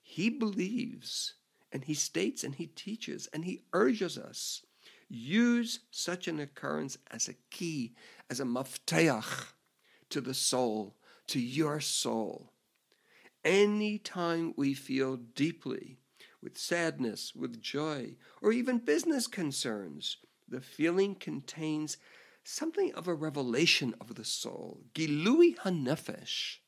He 0.00 0.30
believes, 0.30 1.34
and 1.72 1.84
he 1.84 1.94
states, 1.94 2.44
and 2.44 2.54
he 2.54 2.68
teaches, 2.68 3.28
and 3.32 3.44
he 3.44 3.64
urges 3.72 4.16
us 4.16 4.62
use 5.08 5.80
such 5.90 6.28
an 6.28 6.40
occurrence 6.40 6.98
as 7.10 7.28
a 7.28 7.34
key, 7.50 7.94
as 8.30 8.40
a 8.40 8.44
mafteach 8.44 9.46
to 10.14 10.20
the 10.20 10.32
soul, 10.32 10.94
to 11.26 11.40
your 11.40 11.80
soul. 11.80 12.52
Anytime 13.44 14.54
we 14.56 14.72
feel 14.72 15.16
deeply 15.16 15.98
with 16.40 16.56
sadness, 16.56 17.32
with 17.34 17.60
joy, 17.60 18.14
or 18.40 18.52
even 18.52 18.78
business 18.78 19.26
concerns. 19.26 20.18
The 20.46 20.60
feeling 20.60 21.16
contains 21.16 21.96
something 22.44 22.94
of 22.94 23.08
a 23.08 23.14
revelation 23.14 23.92
of 24.00 24.14
the 24.14 24.24
soul, 24.24 24.82
gilui 24.94 25.56
hanefesh. 25.56 26.58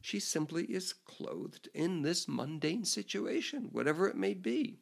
She 0.00 0.18
simply 0.18 0.64
is 0.64 0.92
clothed 0.92 1.68
in 1.74 2.02
this 2.02 2.26
mundane 2.26 2.86
situation, 2.86 3.68
whatever 3.70 4.08
it 4.08 4.16
may 4.16 4.34
be. 4.34 4.80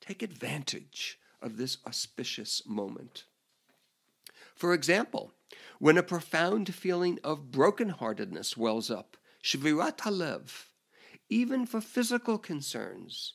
Take 0.00 0.22
advantage 0.22 1.18
of 1.42 1.58
this 1.58 1.76
auspicious 1.86 2.62
moment. 2.64 3.24
For 4.54 4.72
example, 4.72 5.33
when 5.84 5.98
a 5.98 6.02
profound 6.02 6.74
feeling 6.74 7.18
of 7.22 7.50
brokenheartedness 7.50 8.56
wells 8.56 8.90
up, 8.90 9.18
shvirat 9.42 9.98
halev, 9.98 10.68
even 11.28 11.66
for 11.66 11.78
physical 11.78 12.38
concerns. 12.38 13.34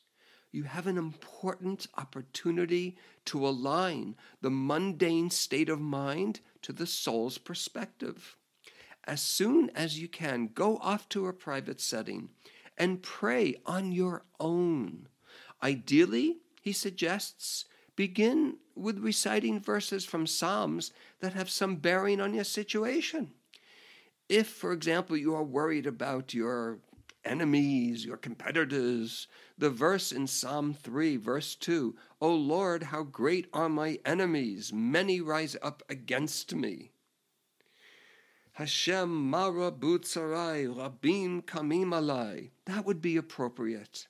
you 0.51 0.63
have 0.63 0.87
an 0.87 0.97
important 0.97 1.85
opportunity 1.95 2.97
to 3.23 3.47
align 3.47 4.15
the 4.41 4.49
mundane 4.49 5.29
state 5.29 5.69
of 5.69 5.79
mind 5.79 6.39
to 6.63 6.73
the 6.73 6.87
soul's 6.87 7.37
perspective. 7.37 8.35
As 9.03 9.21
soon 9.21 9.69
as 9.75 9.99
you 9.99 10.07
can, 10.07 10.49
go 10.51 10.77
off 10.77 11.07
to 11.09 11.27
a 11.27 11.33
private 11.33 11.79
setting 11.79 12.29
and 12.79 13.03
pray 13.03 13.57
on 13.67 13.91
your 13.91 14.23
own. 14.39 15.07
Ideally, 15.61 16.37
he 16.63 16.73
suggests, 16.73 17.65
begin 17.99 18.55
with 18.75 18.97
reciting 18.99 19.59
verses 19.59 20.05
from 20.05 20.25
Psalms 20.25 20.93
that 21.19 21.33
have 21.33 21.49
some 21.49 21.75
bearing 21.75 22.21
on 22.21 22.33
your 22.33 22.45
situation. 22.45 23.29
If, 24.29 24.47
for 24.47 24.71
example, 24.71 25.17
you 25.17 25.35
are 25.35 25.43
worried 25.43 25.85
about 25.85 26.33
your 26.33 26.79
enemies, 27.25 28.05
your 28.05 28.15
competitors. 28.15 29.27
The 29.57 29.69
verse 29.69 30.13
in 30.13 30.27
Psalm 30.27 30.73
3, 30.73 31.17
verse 31.17 31.55
2 31.55 31.93
O 32.21 32.33
Lord, 32.33 32.83
how 32.83 33.03
great 33.03 33.47
are 33.51 33.67
my 33.67 33.99
enemies! 34.05 34.71
Many 34.71 35.19
rise 35.19 35.57
up 35.61 35.83
against 35.89 36.55
me. 36.55 36.91
Hashem 38.53 39.29
mara 39.29 39.73
butzarai 39.73 40.73
rabim 40.73 41.43
kamim 41.43 41.89
alai. 41.89 42.51
That 42.63 42.85
would 42.85 43.01
be 43.01 43.17
appropriate. 43.17 44.07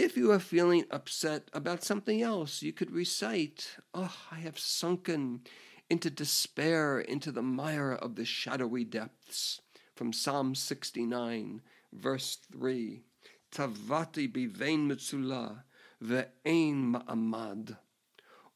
If 0.00 0.16
you 0.16 0.30
are 0.30 0.38
feeling 0.38 0.84
upset 0.92 1.48
about 1.52 1.82
something 1.82 2.22
else, 2.22 2.62
you 2.62 2.72
could 2.72 2.92
recite, 2.92 3.78
Oh, 3.92 4.14
I 4.30 4.36
have 4.36 4.56
sunken 4.56 5.40
into 5.90 6.08
despair, 6.08 7.00
into 7.00 7.32
the 7.32 7.42
mire 7.42 7.90
of 7.90 8.14
the 8.14 8.24
shadowy 8.24 8.84
depths, 8.84 9.60
from 9.96 10.12
Psalm 10.12 10.54
69 10.54 11.62
verse 11.92 12.38
3 12.52 13.02
Tavati 13.50 14.32
bivein 14.32 14.86
mitzula 14.86 15.64
ve'ein 16.00 16.92
ma'amad. 16.92 17.76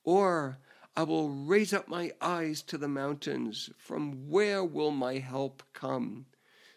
Or 0.05 0.59
I 0.97 1.03
will 1.03 1.29
raise 1.29 1.73
up 1.73 1.89
my 1.89 2.13
eyes 2.21 2.63
to 2.63 2.79
the 2.79 2.87
mountains. 2.87 3.69
From 3.79 4.29
where 4.31 4.63
will 4.63 4.93
my 4.93 5.19
help 5.19 5.65
come? 5.73 6.27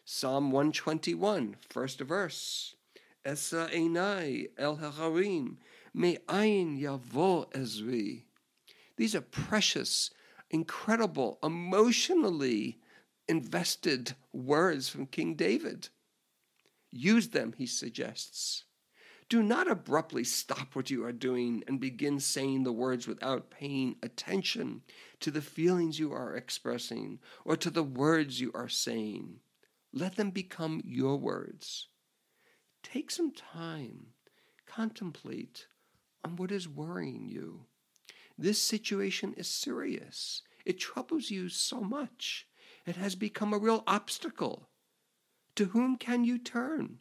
Psalm 0.06 0.50
121, 0.50 1.56
first 1.70 2.00
verse. 2.00 2.74
Esa 3.26 3.68
el 3.74 4.78
yavo 6.78 7.52
ezri. 7.52 8.24
These 8.98 9.16
are 9.16 9.22
precious, 9.22 10.12
incredible, 10.52 11.40
emotionally 11.42 12.80
invested 13.28 14.16
words 14.32 14.90
from 14.90 15.08
King 15.08 15.34
David. 15.34 15.90
Use 16.92 17.30
them, 17.30 17.56
he 17.58 17.66
suggests. 17.66 18.66
Do 19.28 19.42
not 19.42 19.68
abruptly 19.68 20.24
stop 20.24 20.76
what 20.76 20.92
you 20.92 21.04
are 21.04 21.12
doing 21.12 21.64
and 21.68 21.80
begin 21.80 22.20
saying 22.20 22.64
the 22.64 22.72
words 22.72 23.08
without 23.08 23.50
paying 23.50 23.96
attention 24.04 24.84
to 25.22 25.32
the 25.32 25.42
feelings 25.42 25.98
you 25.98 26.14
are 26.14 26.36
expressing 26.36 27.18
or 27.44 27.58
to 27.58 27.72
the 27.72 27.84
words 27.84 28.40
you 28.40 28.52
are 28.54 28.70
saying. 28.70 29.40
Let 29.92 30.16
them 30.16 30.30
become 30.30 30.84
your 30.86 31.18
words. 31.18 31.88
Take 32.86 33.10
some 33.10 33.32
time, 33.32 34.14
contemplate 34.68 35.66
on 36.24 36.36
what 36.36 36.52
is 36.52 36.70
worrying 36.70 37.28
you. 37.28 37.66
This 38.38 38.62
situation 38.62 39.34
is 39.36 39.48
serious. 39.48 40.44
It 40.66 40.80
troubles 40.80 41.32
you 41.32 41.50
so 41.50 41.82
much. 41.82 42.48
It 42.86 42.96
has 42.96 43.16
become 43.16 43.54
a 43.54 43.58
real 43.58 43.84
obstacle. 43.88 44.70
To 45.56 45.66
whom 45.66 45.98
can 45.98 46.24
you 46.24 46.38
turn? 46.38 47.00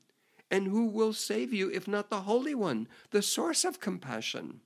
And 0.50 0.68
who 0.68 0.86
will 0.86 1.12
save 1.12 1.52
you 1.52 1.70
if 1.70 1.86
not 1.86 2.08
the 2.08 2.22
Holy 2.22 2.54
One, 2.54 2.88
the 3.10 3.22
source 3.22 3.62
of 3.62 3.78
compassion? 3.78 4.62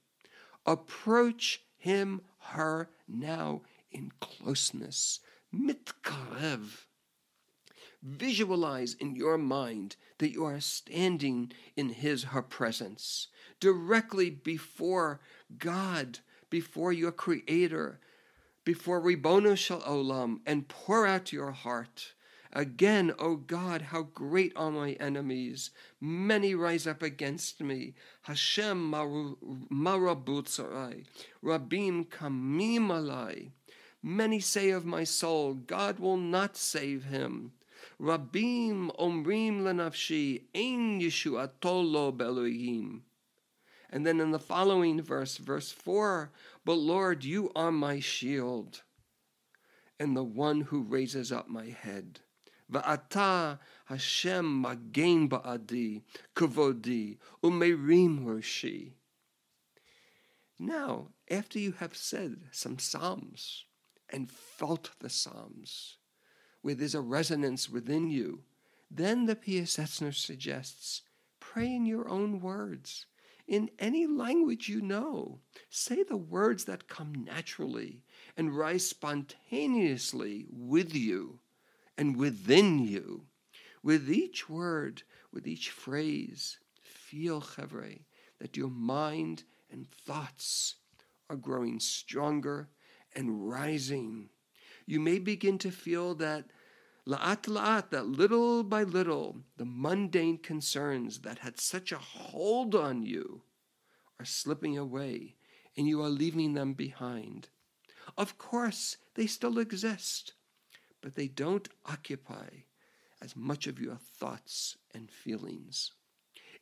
Approach 0.64 1.62
him, 1.76 2.22
her 2.38 2.90
now 3.08 3.62
in 3.90 4.12
closeness. 4.20 5.18
Mitkarev. 5.52 6.86
Visualize 8.08 8.94
in 8.94 9.16
your 9.16 9.36
mind 9.36 9.96
that 10.18 10.32
you 10.32 10.44
are 10.44 10.60
standing 10.60 11.52
in 11.76 11.90
his, 11.90 12.24
her 12.24 12.42
presence, 12.42 13.28
directly 13.60 14.30
before 14.30 15.20
God, 15.58 16.20
before 16.48 16.92
your 16.92 17.12
Creator, 17.12 18.00
before 18.64 19.00
Ribono 19.00 19.56
Shel 19.56 19.82
Olam, 19.82 20.40
and 20.46 20.68
pour 20.68 21.06
out 21.06 21.32
your 21.32 21.52
heart 21.52 22.12
Again, 22.52 23.14
O 23.18 23.36
God, 23.36 23.80
how 23.82 24.02
great 24.02 24.52
are 24.56 24.70
my 24.70 24.92
enemies. 24.92 25.70
Many 26.00 26.54
rise 26.54 26.86
up 26.86 27.02
against 27.02 27.60
me. 27.60 27.92
Hashem 28.22 28.90
marabutzarai. 28.90 31.04
Rabim 31.44 32.06
kamim 32.06 32.88
alai. 32.88 33.50
Many 34.02 34.40
say 34.40 34.70
of 34.70 34.86
my 34.86 35.04
soul, 35.04 35.52
God 35.54 35.98
will 35.98 36.16
not 36.16 36.56
save 36.56 37.04
him. 37.04 37.52
Rabim 38.00 38.90
omrim 38.98 39.62
lenafshi 39.62 40.42
ein 40.54 41.00
yeshuatolo 41.00 42.16
beloyim. 42.16 43.02
And 43.90 44.06
then 44.06 44.20
in 44.20 44.30
the 44.30 44.38
following 44.38 45.00
verse, 45.00 45.38
verse 45.38 45.72
4, 45.72 46.30
But 46.64 46.74
Lord, 46.74 47.24
you 47.24 47.50
are 47.56 47.72
my 47.72 48.00
shield 48.00 48.82
and 49.98 50.16
the 50.16 50.24
one 50.24 50.62
who 50.62 50.82
raises 50.82 51.32
up 51.32 51.48
my 51.48 51.66
head. 51.66 52.20
Va'ata 52.70 53.58
Hashem 53.86 54.60
magen 54.60 55.28
ba'adi, 55.28 56.02
kavodi, 56.34 57.18
umerim 57.42 58.24
roshi. 58.24 58.92
Now, 60.58 61.08
after 61.30 61.58
you 61.58 61.72
have 61.72 61.96
said 61.96 62.48
some 62.52 62.78
psalms 62.78 63.64
and 64.10 64.30
felt 64.30 64.90
the 65.00 65.08
psalms, 65.08 65.97
where 66.62 66.74
there's 66.74 66.94
a 66.94 67.00
resonance 67.00 67.68
within 67.68 68.10
you, 68.10 68.42
then 68.90 69.26
the 69.26 69.36
Piasetzner 69.36 70.14
suggests 70.14 71.02
pray 71.40 71.74
in 71.74 71.86
your 71.86 72.08
own 72.08 72.40
words, 72.40 73.06
in 73.46 73.70
any 73.78 74.06
language 74.06 74.68
you 74.68 74.80
know. 74.80 75.40
Say 75.70 76.02
the 76.02 76.16
words 76.16 76.64
that 76.64 76.88
come 76.88 77.24
naturally 77.24 78.02
and 78.36 78.56
rise 78.56 78.86
spontaneously 78.86 80.46
with 80.50 80.94
you 80.94 81.40
and 81.96 82.16
within 82.16 82.78
you. 82.78 83.24
With 83.82 84.10
each 84.10 84.48
word, 84.48 85.02
with 85.32 85.46
each 85.46 85.70
phrase, 85.70 86.58
feel, 86.82 87.40
Chevre, 87.40 88.00
that 88.38 88.56
your 88.56 88.70
mind 88.70 89.44
and 89.70 89.88
thoughts 89.90 90.76
are 91.30 91.36
growing 91.36 91.80
stronger 91.80 92.68
and 93.14 93.48
rising. 93.48 94.28
You 94.88 95.00
may 95.00 95.18
begin 95.18 95.58
to 95.58 95.70
feel 95.70 96.14
that 96.14 96.46
la'at 97.06 97.42
la'at, 97.42 97.90
that 97.90 98.06
little 98.06 98.64
by 98.64 98.84
little, 98.84 99.42
the 99.58 99.66
mundane 99.66 100.38
concerns 100.38 101.18
that 101.18 101.40
had 101.40 101.60
such 101.60 101.92
a 101.92 101.98
hold 101.98 102.74
on 102.74 103.02
you 103.02 103.42
are 104.18 104.24
slipping 104.24 104.78
away 104.78 105.36
and 105.76 105.86
you 105.86 106.00
are 106.00 106.08
leaving 106.08 106.54
them 106.54 106.72
behind. 106.72 107.50
Of 108.16 108.38
course, 108.38 108.96
they 109.14 109.26
still 109.26 109.58
exist, 109.58 110.32
but 111.02 111.16
they 111.16 111.28
don't 111.28 111.68
occupy 111.84 112.48
as 113.20 113.36
much 113.36 113.66
of 113.66 113.78
your 113.78 113.96
thoughts 113.96 114.78
and 114.94 115.10
feelings. 115.10 115.92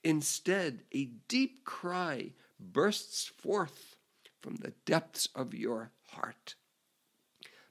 Instead, 0.02 0.82
a 0.92 1.12
deep 1.28 1.64
cry 1.64 2.32
bursts 2.58 3.24
forth 3.24 3.94
from 4.40 4.56
the 4.56 4.72
depths 4.84 5.28
of 5.36 5.54
your 5.54 5.92
heart. 6.08 6.56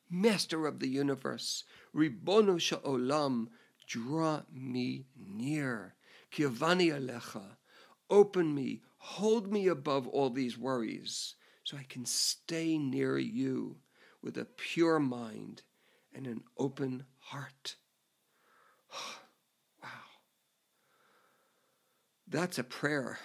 Master 0.09 0.67
of 0.67 0.79
the 0.79 0.87
universe, 0.87 1.63
Ribono 1.93 2.59
Sha'olam, 2.59 3.47
draw 3.87 4.41
me 4.53 5.05
near. 5.15 5.95
Kivani 6.31 6.91
Alecha, 6.91 7.57
open 8.09 8.53
me, 8.53 8.81
hold 8.97 9.51
me 9.51 9.67
above 9.67 10.07
all 10.07 10.29
these 10.29 10.57
worries, 10.57 11.35
so 11.63 11.77
I 11.77 11.83
can 11.83 12.05
stay 12.05 12.77
near 12.77 13.17
you 13.17 13.77
with 14.21 14.37
a 14.37 14.45
pure 14.45 14.99
mind 14.99 15.61
and 16.13 16.27
an 16.27 16.43
open 16.57 17.05
heart. 17.19 17.75
wow. 19.83 19.89
That's 22.27 22.57
a 22.57 22.63
prayer. 22.63 23.19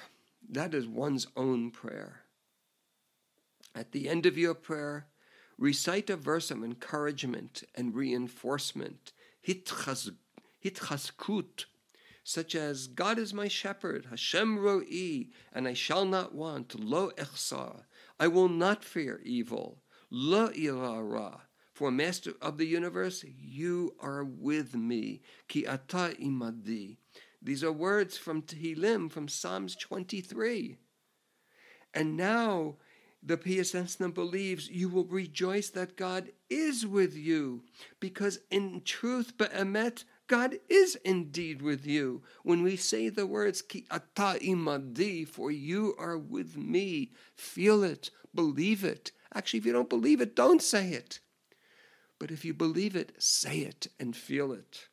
That 0.49 0.75
is 0.75 0.87
one's 0.87 1.27
own 1.37 1.71
prayer. 1.71 2.23
At 3.75 3.93
the 3.93 4.09
end 4.09 4.27
of 4.27 4.37
your 4.37 4.55
prayer, 4.55 5.07
recite 5.61 6.11
a 6.11 6.17
verse 6.17 6.51
of 6.51 6.65
encouragement 6.65 7.63
and 7.77 7.95
reinforcement, 7.95 9.13
hitchaskut, 9.47 10.15
such 12.25 12.55
as 12.55 12.87
God 12.89 13.19
is 13.19 13.33
my 13.35 13.47
shepherd, 13.47 14.07
Hashem 14.11 14.59
ro'i, 14.59 15.29
and 15.53 15.69
I 15.69 15.75
shall 15.75 16.07
not 16.07 16.35
want, 16.35 16.81
lo 16.81 17.13
echsar, 17.17 17.83
I 18.19 18.27
will 18.27 18.49
not 18.49 18.85
fear 18.85 19.21
evil, 19.23 19.83
lo 20.11 20.49
irara, 20.49 21.43
for 21.73 21.91
Master 21.91 22.33
of 22.43 22.59
the 22.59 22.67
universe, 22.67 23.25
you 23.39 23.95
are 24.01 24.23
with 24.25 24.75
me. 24.75 25.23
Ki 25.49 25.67
ata 25.67 26.15
imadi. 26.21 26.99
These 27.41 27.65
are 27.65 27.73
words 27.73 28.19
from 28.19 28.43
Tehillim, 28.43 29.11
from 29.11 29.29
Psalms 29.29 29.77
23. 29.77 30.77
And 31.95 32.19
now 32.19 32.77
the 33.23 33.37
pious 33.37 33.73
Piasetzner 33.73 34.13
believes 34.13 34.71
you 34.71 34.89
will 34.89 35.05
rejoice 35.05 35.69
that 35.71 35.97
God 35.97 36.31
is 36.49 36.87
with 36.87 37.15
you, 37.15 37.63
because 38.01 38.41
in 38.51 38.81
truth, 38.85 39.37
be'emet, 39.37 40.05
God 40.27 40.59
is 40.69 40.97
indeed 41.05 41.61
with 41.61 41.87
you. 41.87 42.23
When 42.45 42.63
we 42.63 42.77
say 42.77 43.09
the 43.09 43.27
words, 43.27 43.63
Ki 43.63 43.85
ata 43.91 44.39
imadi, 44.41 45.27
for 45.27 45.51
you 45.51 45.95
are 45.99 46.17
with 46.17 46.57
me, 46.57 47.13
feel 47.35 47.83
it, 47.83 48.11
believe 48.35 48.85
it. 48.85 49.13
Actually, 49.35 49.59
if 49.59 49.67
you 49.67 49.73
don't 49.73 49.91
believe 49.91 50.21
it, 50.21 50.35
don't 50.35 50.63
say 50.63 50.91
it. 50.91 51.21
But 52.19 52.31
if 52.31 52.45
you 52.45 52.55
believe 52.55 52.97
it, 52.97 53.13
say 53.19 53.59
it 53.59 53.89
and 53.99 54.17
feel 54.17 54.53
it. 54.53 54.89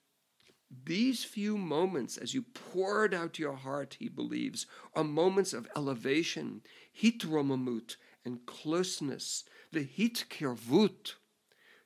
These 0.85 1.23
few 1.23 1.57
moments, 1.57 2.17
as 2.17 2.33
you 2.33 2.41
poured 2.41 3.13
out 3.13 3.39
your 3.39 3.55
heart, 3.55 3.95
he 3.99 4.09
believes, 4.09 4.65
are 4.95 5.03
moments 5.03 5.53
of 5.53 5.67
elevation, 5.75 6.61
hitromamut, 7.01 7.95
and 8.27 8.45
closeness, 8.45 9.45
the 9.71 9.81
heat 9.81 10.25
hitkirvut. 10.29 11.13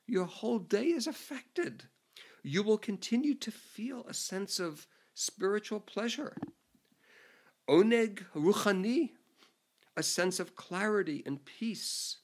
Your 0.06 0.24
whole 0.24 0.58
day 0.58 0.86
is 0.86 1.06
affected. 1.06 1.84
You 2.42 2.64
will 2.64 2.78
continue 2.78 3.34
to 3.36 3.52
feel 3.52 4.04
a 4.08 4.12
sense 4.12 4.58
of 4.58 4.88
spiritual 5.14 5.78
pleasure. 5.78 6.36
Oneg 7.70 8.24
ruchani, 8.34 9.10
a 9.96 10.02
sense 10.02 10.40
of 10.40 10.56
clarity 10.56 11.22
and 11.24 11.44
peace, 11.44 12.18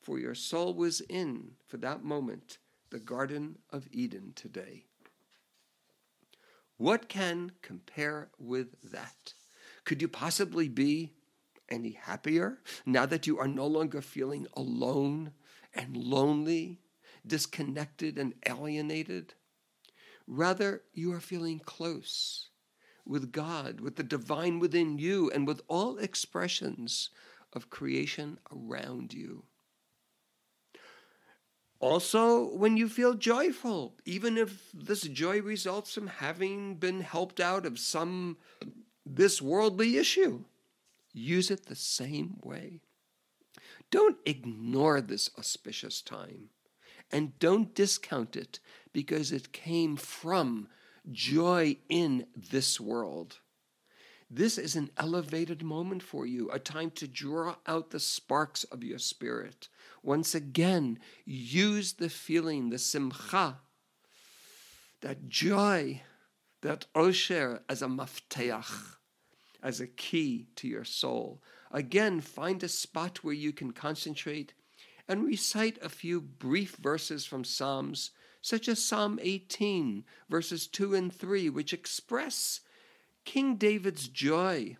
for 0.00 0.20
your 0.20 0.36
soul 0.36 0.72
was 0.72 1.00
in, 1.00 1.50
for 1.66 1.78
that 1.78 2.04
moment, 2.04 2.58
the 2.90 3.00
Garden 3.00 3.58
of 3.70 3.88
Eden 3.90 4.32
today. 4.36 4.84
What 6.76 7.08
can 7.08 7.50
compare 7.62 8.28
with 8.38 8.92
that? 8.92 9.34
Could 9.84 10.00
you 10.00 10.06
possibly 10.06 10.68
be 10.68 11.14
any 11.68 11.92
happier 11.92 12.58
now 12.84 13.06
that 13.06 13.26
you 13.26 13.38
are 13.38 13.48
no 13.48 13.66
longer 13.66 14.00
feeling 14.00 14.46
alone 14.54 15.32
and 15.74 15.96
lonely, 15.96 16.80
disconnected 17.26 18.18
and 18.18 18.34
alienated? 18.46 19.34
Rather, 20.26 20.82
you 20.92 21.12
are 21.12 21.20
feeling 21.20 21.60
close 21.60 22.48
with 23.04 23.30
God, 23.30 23.80
with 23.80 23.96
the 23.96 24.02
divine 24.02 24.58
within 24.58 24.98
you, 24.98 25.30
and 25.30 25.46
with 25.46 25.62
all 25.68 25.98
expressions 25.98 27.10
of 27.52 27.70
creation 27.70 28.38
around 28.52 29.12
you. 29.14 29.44
Also, 31.78 32.54
when 32.56 32.76
you 32.76 32.88
feel 32.88 33.14
joyful, 33.14 33.94
even 34.04 34.38
if 34.38 34.70
this 34.72 35.02
joy 35.02 35.40
results 35.42 35.92
from 35.94 36.06
having 36.06 36.76
been 36.76 37.02
helped 37.02 37.38
out 37.38 37.66
of 37.66 37.78
some 37.78 38.38
this 39.04 39.40
worldly 39.40 39.98
issue, 39.98 40.42
use 41.16 41.50
it 41.50 41.66
the 41.66 41.74
same 41.74 42.36
way. 42.42 42.80
Don't 43.90 44.18
ignore 44.26 45.00
this 45.00 45.30
auspicious 45.38 46.02
time 46.02 46.50
and 47.10 47.38
don't 47.38 47.74
discount 47.74 48.36
it 48.36 48.58
because 48.92 49.32
it 49.32 49.52
came 49.52 49.96
from 49.96 50.68
joy 51.10 51.76
in 51.88 52.26
this 52.34 52.80
world. 52.80 53.38
This 54.28 54.58
is 54.58 54.74
an 54.74 54.90
elevated 54.98 55.62
moment 55.62 56.02
for 56.02 56.26
you, 56.26 56.50
a 56.50 56.58
time 56.58 56.90
to 56.92 57.06
draw 57.06 57.56
out 57.66 57.90
the 57.90 58.00
sparks 58.00 58.64
of 58.64 58.82
your 58.82 58.98
spirit. 58.98 59.68
Once 60.02 60.34
again, 60.34 60.98
use 61.24 61.92
the 61.94 62.08
feeling, 62.08 62.70
the 62.70 62.78
simcha, 62.78 63.60
that 65.00 65.28
joy, 65.28 66.02
that 66.62 66.86
osher 66.94 67.60
as 67.68 67.82
a 67.82 67.86
mafteach, 67.86 68.95
as 69.66 69.80
a 69.80 69.86
key 69.88 70.46
to 70.54 70.68
your 70.68 70.84
soul. 70.84 71.42
Again, 71.72 72.20
find 72.20 72.62
a 72.62 72.68
spot 72.68 73.24
where 73.24 73.34
you 73.34 73.52
can 73.52 73.72
concentrate 73.72 74.54
and 75.08 75.24
recite 75.24 75.76
a 75.82 75.88
few 75.88 76.20
brief 76.20 76.76
verses 76.76 77.26
from 77.26 77.42
Psalms, 77.42 78.12
such 78.40 78.68
as 78.68 78.84
Psalm 78.84 79.18
18, 79.20 80.04
verses 80.30 80.68
2 80.68 80.94
and 80.94 81.12
3, 81.12 81.50
which 81.50 81.72
express 81.72 82.60
King 83.24 83.56
David's 83.56 84.06
joy 84.06 84.76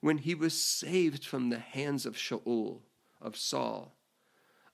when 0.00 0.18
he 0.18 0.36
was 0.36 0.54
saved 0.54 1.26
from 1.26 1.50
the 1.50 1.58
hands 1.58 2.06
of 2.06 2.14
Shaul, 2.14 2.82
of 3.20 3.36
Saul. 3.36 3.96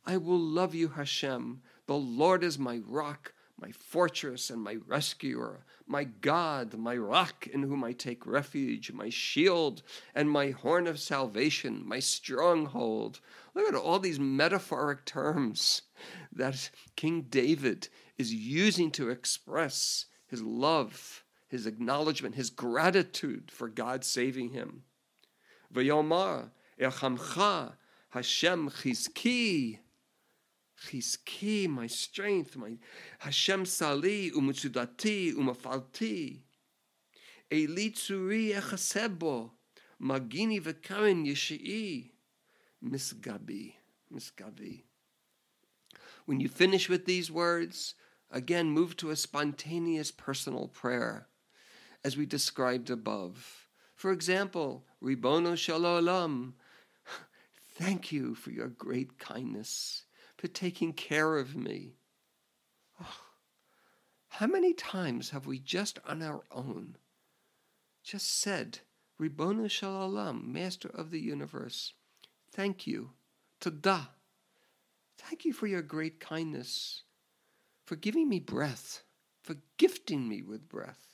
I 0.04 0.18
will 0.18 0.38
love 0.38 0.74
you, 0.74 0.88
Hashem. 0.88 1.62
The 1.86 1.96
Lord 1.96 2.44
is 2.44 2.58
my 2.58 2.82
rock, 2.86 3.32
my 3.60 3.70
fortress, 3.72 4.50
and 4.50 4.62
my 4.62 4.76
rescuer, 4.86 5.64
my 5.86 6.04
God, 6.04 6.74
my 6.78 6.96
rock 6.96 7.46
in 7.46 7.62
whom 7.62 7.84
I 7.84 7.92
take 7.92 8.26
refuge, 8.26 8.92
my 8.92 9.08
shield, 9.08 9.82
and 10.14 10.30
my 10.30 10.50
horn 10.50 10.86
of 10.86 10.98
salvation, 10.98 11.82
my 11.86 11.98
stronghold. 11.98 13.20
Look 13.54 13.68
at 13.68 13.74
all 13.74 13.98
these 13.98 14.18
metaphoric 14.18 15.04
terms 15.04 15.82
that 16.32 16.70
King 16.96 17.26
David 17.28 17.88
is 18.16 18.32
using 18.32 18.90
to 18.92 19.10
express 19.10 20.06
his 20.26 20.42
love 20.42 21.24
his 21.50 21.66
acknowledgement, 21.66 22.36
his 22.36 22.48
gratitude 22.48 23.50
for 23.50 23.68
God 23.68 24.04
saving 24.04 24.50
him. 24.50 24.84
V'yomar 25.74 26.50
echamcha 26.80 27.72
Hashem 28.10 28.70
chizki 28.70 29.80
chizki, 30.86 31.68
my 31.68 31.86
strength, 31.86 32.56
my 32.56 32.78
Hashem 33.18 33.66
sali 33.66 34.30
umutsudati 34.30 35.34
umafalti. 35.34 36.40
Eli 37.50 37.90
tzuri 37.90 38.52
echasebo 38.54 39.50
magini 40.00 40.60
v'karen 40.60 41.26
yeshii 41.26 42.10
misgabi, 42.82 43.74
misgabi. 44.12 44.84
When 46.26 46.40
you 46.40 46.48
finish 46.48 46.88
with 46.88 47.06
these 47.06 47.30
words, 47.30 47.94
again 48.30 48.70
move 48.70 48.96
to 48.98 49.10
a 49.10 49.16
spontaneous 49.16 50.10
personal 50.10 50.68
prayer 50.68 51.26
as 52.04 52.16
we 52.16 52.26
described 52.26 52.90
above. 52.90 53.68
For 53.94 54.12
example, 54.12 54.86
Ribono 55.02 55.56
Shalom, 55.56 56.54
thank 57.76 58.12
you 58.12 58.34
for 58.34 58.50
your 58.50 58.68
great 58.68 59.18
kindness, 59.18 60.04
for 60.40 60.48
taking 60.48 60.94
care 60.94 61.36
of 61.36 61.54
me. 61.54 61.96
Oh, 62.98 63.20
how 64.28 64.46
many 64.46 64.72
times 64.72 65.30
have 65.30 65.46
we 65.46 65.58
just 65.58 65.98
on 66.06 66.22
our 66.22 66.42
own 66.50 66.96
just 68.02 68.40
said, 68.40 68.78
Ribono 69.20 69.70
Shalom, 69.70 70.50
Master 70.50 70.88
of 70.88 71.10
the 71.10 71.20
universe, 71.20 71.92
thank 72.50 72.86
you, 72.86 73.10
Tada, 73.60 74.08
thank 75.18 75.44
you 75.44 75.52
for 75.52 75.66
your 75.66 75.82
great 75.82 76.18
kindness, 76.18 77.02
for 77.84 77.96
giving 77.96 78.26
me 78.26 78.40
breath, 78.40 79.02
for 79.42 79.56
gifting 79.76 80.26
me 80.26 80.40
with 80.40 80.66
breath 80.70 81.10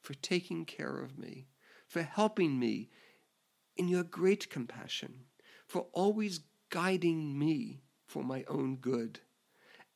for 0.00 0.14
taking 0.14 0.64
care 0.64 0.98
of 0.98 1.18
me, 1.18 1.46
for 1.86 2.02
helping 2.02 2.58
me 2.58 2.90
in 3.76 3.88
your 3.88 4.02
great 4.02 4.50
compassion, 4.50 5.26
for 5.66 5.86
always 5.92 6.40
guiding 6.70 7.38
me 7.38 7.82
for 8.10 8.24
my 8.24 8.44
own 8.48 8.76
good. 8.76 9.20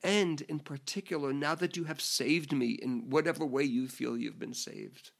And 0.02 0.40
in 0.42 0.60
particular, 0.60 1.32
now 1.32 1.54
that 1.56 1.76
you 1.76 1.84
have 1.84 2.00
saved 2.00 2.52
me 2.52 2.78
in 2.80 3.10
whatever 3.10 3.44
way 3.44 3.64
you 3.64 3.88
feel 3.88 4.16
you've 4.16 4.38
been 4.38 4.54
saved. 4.54 5.10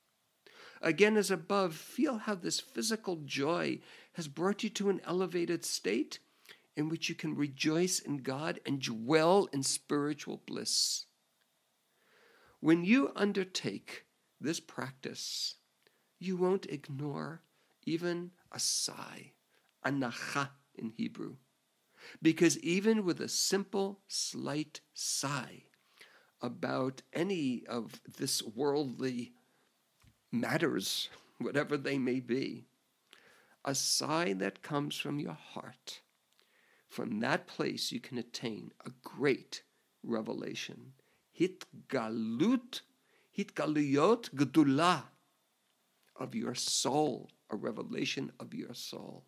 Again, 0.80 1.16
as 1.16 1.30
above, 1.30 1.74
feel 1.74 2.18
how 2.18 2.34
this 2.34 2.60
physical 2.60 3.16
joy 3.24 3.80
has 4.12 4.28
brought 4.28 4.62
you 4.62 4.70
to 4.70 4.90
an 4.90 5.00
elevated 5.06 5.64
state 5.64 6.18
in 6.76 6.88
which 6.88 7.08
you 7.08 7.14
can 7.14 7.34
rejoice 7.34 7.98
in 7.98 8.18
God 8.18 8.60
and 8.66 8.80
dwell 8.80 9.48
in 9.52 9.62
spiritual 9.62 10.42
bliss. 10.46 11.06
When 12.60 12.84
you 12.84 13.12
undertake 13.16 14.04
this 14.40 14.60
practice, 14.60 15.56
you 16.18 16.36
won't 16.36 16.66
ignore 16.66 17.42
even 17.84 18.32
a 18.52 18.60
sigh, 18.60 19.32
a 19.82 19.90
nacha 19.90 20.50
in 20.74 20.92
Hebrew. 20.96 21.36
Because 22.22 22.58
even 22.58 23.04
with 23.04 23.20
a 23.20 23.28
simple, 23.28 24.00
slight 24.08 24.80
sigh 24.92 25.64
about 26.40 27.02
any 27.12 27.64
of 27.68 28.00
this 28.18 28.42
worldly 28.42 29.32
matters, 30.30 31.08
whatever 31.38 31.76
they 31.76 31.98
may 31.98 32.20
be, 32.20 32.64
a 33.64 33.74
sigh 33.74 34.34
that 34.34 34.62
comes 34.62 34.96
from 34.96 35.18
your 35.18 35.32
heart, 35.32 36.00
from 36.88 37.20
that 37.20 37.46
place 37.46 37.90
you 37.90 38.00
can 38.00 38.18
attain 38.18 38.70
a 38.84 38.90
great 39.02 39.62
revelation. 40.02 40.92
Hitgalut 41.38 42.82
hitgaluyot 43.36 44.30
gedula 44.34 45.04
of 46.16 46.34
your 46.34 46.54
soul, 46.54 47.30
a 47.50 47.56
revelation 47.56 48.30
of 48.38 48.54
your 48.54 48.74
soul, 48.74 49.24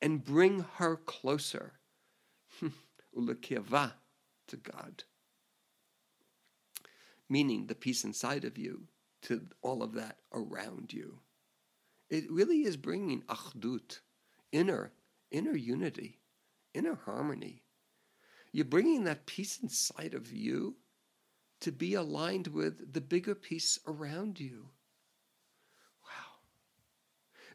and 0.00 0.24
bring 0.24 0.64
her 0.74 0.96
closer, 0.96 1.80
ulekeva, 3.16 3.92
to 4.48 4.56
God. 4.56 5.04
Meaning 7.28 7.66
the 7.66 7.74
peace 7.74 8.04
inside 8.04 8.44
of 8.44 8.56
you 8.56 8.88
to 9.22 9.46
all 9.62 9.82
of 9.82 9.94
that 9.94 10.18
around 10.32 10.92
you. 10.92 11.18
It 12.08 12.30
really 12.30 12.62
is 12.62 12.76
bringing 12.76 13.22
achdut, 13.22 13.98
inner, 14.52 14.92
inner 15.30 15.56
unity, 15.56 16.20
inner 16.72 16.94
harmony. 16.94 17.62
You're 18.52 18.64
bringing 18.64 19.04
that 19.04 19.26
peace 19.26 19.58
inside 19.60 20.14
of 20.14 20.32
you 20.32 20.76
to 21.60 21.72
be 21.72 21.94
aligned 21.94 22.48
with 22.48 22.92
the 22.92 23.00
bigger 23.00 23.34
peace 23.34 23.78
around 23.86 24.38
you. 24.38 24.68
Wow. 26.02 26.38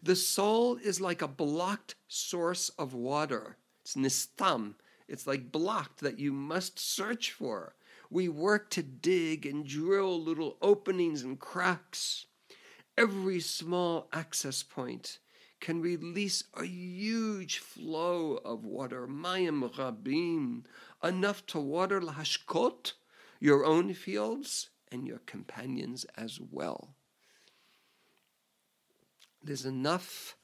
The 0.04 0.16
soul 0.16 0.76
is 0.76 1.00
like 1.00 1.22
a 1.22 1.28
blocked 1.28 1.96
source 2.08 2.70
of 2.70 2.94
water. 2.94 3.58
It's 3.84 3.96
nistam. 3.96 4.76
It's 5.12 5.28
like 5.28 5.52
blocked 5.52 6.00
that 6.00 6.20
you 6.20 6.32
must 6.32 6.80
search 6.80 7.34
for. 7.34 7.76
We 8.10 8.30
work 8.30 8.70
to 8.70 8.82
dig 8.82 9.46
and 9.46 9.68
drill 9.68 10.18
little 10.18 10.56
openings 10.62 11.22
and 11.22 11.38
cracks. 11.38 12.28
Every 12.98 13.42
small 13.42 14.08
access 14.14 14.64
point 14.64 15.20
can 15.60 15.82
release 15.82 16.46
a 16.54 16.64
huge 16.64 17.60
flow 17.60 18.38
of 18.38 18.64
water, 18.64 19.06
mayim 19.06 19.70
rabim, 19.74 20.64
enough 21.04 21.46
to 21.48 21.60
water 21.60 22.00
lahashkot, 22.00 22.94
your 23.42 23.66
own 23.66 23.94
fields 23.94 24.70
and 24.94 25.06
your 25.06 25.20
companions 25.26 26.06
as 26.16 26.40
well. 26.40 26.96
There's 29.44 29.66
enough 29.66 30.38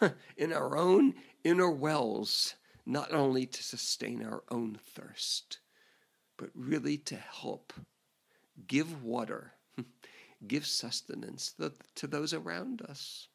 in 0.38 0.54
our 0.54 0.74
own 0.74 1.16
inner 1.44 1.70
wells, 1.70 2.54
not 2.84 3.12
only 3.12 3.46
to 3.46 3.62
sustain 3.62 4.24
our 4.24 4.42
own 4.50 4.78
thirst, 4.94 5.58
but 6.36 6.50
really 6.54 6.96
to 6.98 7.16
help 7.16 7.72
give 8.66 9.04
water, 9.04 9.52
give 10.46 10.66
sustenance 10.66 11.54
to 11.94 12.06
those 12.06 12.34
around 12.34 12.82
us. 12.82 13.28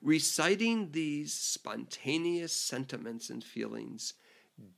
Reciting 0.00 0.90
these 0.90 1.32
spontaneous 1.32 2.52
sentiments 2.52 3.30
and 3.30 3.44
feelings, 3.44 4.14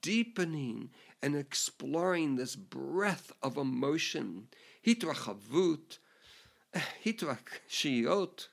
deepening 0.03 0.91
and 1.23 1.35
exploring 1.35 2.37
this 2.37 2.57
breadth 2.57 3.33
of 3.43 3.57
emotion, 3.57 4.49
hitrachavut, 4.85 5.99
eh, 6.75 6.81
hitrachshiot, 7.05 8.49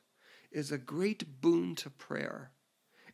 is 0.52 0.72
a 0.72 0.78
great 0.78 1.42
boon 1.42 1.76
to 1.76 1.90
prayer. 1.90 2.52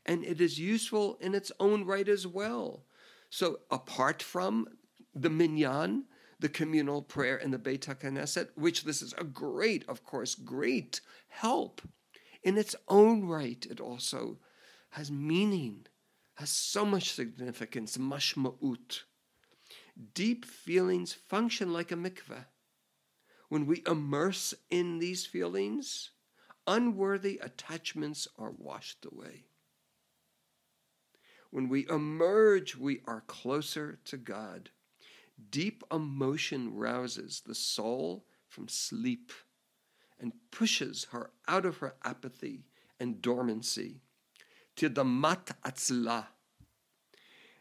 And 0.08 0.24
it 0.24 0.40
is 0.40 0.60
useful 0.60 1.18
in 1.20 1.36
its 1.36 1.52
own 1.60 1.84
right 1.84 2.08
as 2.08 2.26
well. 2.26 2.86
So, 3.30 3.60
apart 3.70 4.24
from 4.24 4.68
the 5.14 5.30
minyan, 5.30 6.06
the 6.40 6.50
communal 6.50 7.02
prayer 7.02 7.36
in 7.36 7.52
the 7.52 7.58
Beit 7.58 7.88
HaKnesset, 7.88 8.50
which 8.56 8.84
this 8.84 9.02
is 9.02 9.14
a 9.18 9.24
great, 9.24 9.84
of 9.90 10.04
course, 10.04 10.36
great 10.36 11.02
help. 11.28 11.82
In 12.44 12.58
its 12.58 12.76
own 12.88 13.26
right, 13.26 13.66
it 13.70 13.82
also 13.82 14.38
has 14.92 15.12
meaning, 15.12 15.86
has 16.36 16.50
so 16.50 16.86
much 16.86 17.12
significance, 17.12 17.98
mashma'ut. 17.98 19.02
Deep 20.14 20.46
feelings 20.46 21.14
function 21.14 21.74
like 21.74 21.92
a 21.92 21.96
mikveh. 21.96 22.46
When 23.50 23.66
we 23.66 23.84
immerse 23.88 24.54
in 24.70 25.00
these 25.00 25.26
feelings, 25.26 26.12
unworthy 26.68 27.40
attachments 27.42 28.28
are 28.38 28.52
washed 28.52 29.06
away. 29.06 29.46
When 31.52 31.70
we 31.70 31.88
emerge, 31.90 32.76
we 32.76 33.02
are 33.06 33.24
closer 33.28 34.00
to 34.06 34.18
God. 34.18 34.70
Deep 35.50 35.84
emotion 35.92 36.74
rouses 36.74 37.42
the 37.46 37.56
soul 37.56 38.26
from 38.48 38.68
sleep 38.68 39.32
and 40.20 40.34
pushes 40.52 41.08
her 41.12 41.32
out 41.48 41.66
of 41.66 41.78
her 41.78 41.96
apathy 42.04 42.66
and 43.00 43.22
dormancy 43.22 44.02
to 44.76 44.90
the 44.90 45.06
mat 45.06 45.52
atzlah. 45.64 46.28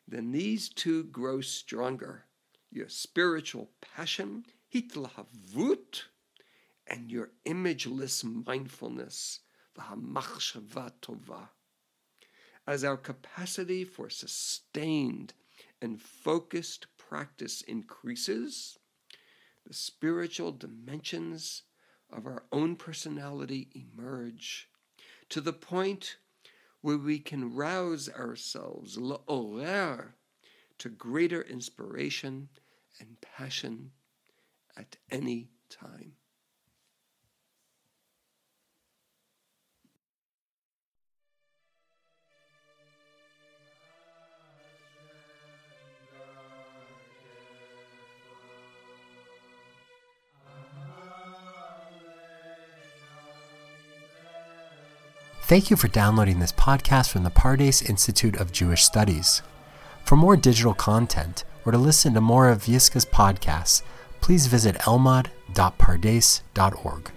Then 0.08 0.32
these 0.32 0.68
two 0.68 1.04
grow 1.04 1.40
stronger 1.40 2.24
your 2.70 2.88
spiritual 2.88 3.70
passion, 3.80 4.44
hitlahavut, 4.74 6.02
and 6.86 7.10
your 7.10 7.30
imageless 7.46 8.22
mindfulness, 8.22 9.40
v'hamachshava 9.78 10.92
tova. 11.00 11.48
As 12.66 12.82
our 12.82 12.96
capacity 12.96 13.84
for 13.84 14.10
sustained 14.10 15.34
and 15.80 16.02
focused 16.02 16.86
practice 16.96 17.62
increases, 17.62 18.78
the 19.64 19.74
spiritual 19.74 20.50
dimensions 20.50 21.62
of 22.10 22.26
our 22.26 22.44
own 22.50 22.76
personality 22.76 23.68
emerge 23.74 24.68
to 25.28 25.40
the 25.40 25.52
point 25.52 26.16
where 26.80 26.98
we 26.98 27.18
can 27.18 27.54
rouse 27.54 28.08
ourselves 28.08 28.96
to 30.78 30.88
greater 30.88 31.42
inspiration 31.42 32.48
and 32.98 33.20
passion 33.20 33.92
at 34.76 34.96
any 35.10 35.48
time. 35.68 36.12
Thank 55.46 55.70
you 55.70 55.76
for 55.76 55.86
downloading 55.86 56.40
this 56.40 56.50
podcast 56.50 57.10
from 57.10 57.22
the 57.22 57.30
Pardes 57.30 57.88
Institute 57.88 58.34
of 58.34 58.50
Jewish 58.50 58.82
Studies. 58.82 59.42
For 60.04 60.16
more 60.16 60.36
digital 60.36 60.74
content 60.74 61.44
or 61.64 61.70
to 61.70 61.78
listen 61.78 62.14
to 62.14 62.20
more 62.20 62.48
of 62.48 62.64
Yiscah's 62.64 63.04
podcasts, 63.04 63.82
please 64.20 64.48
visit 64.48 64.74
elmad.pardes.org. 64.78 67.12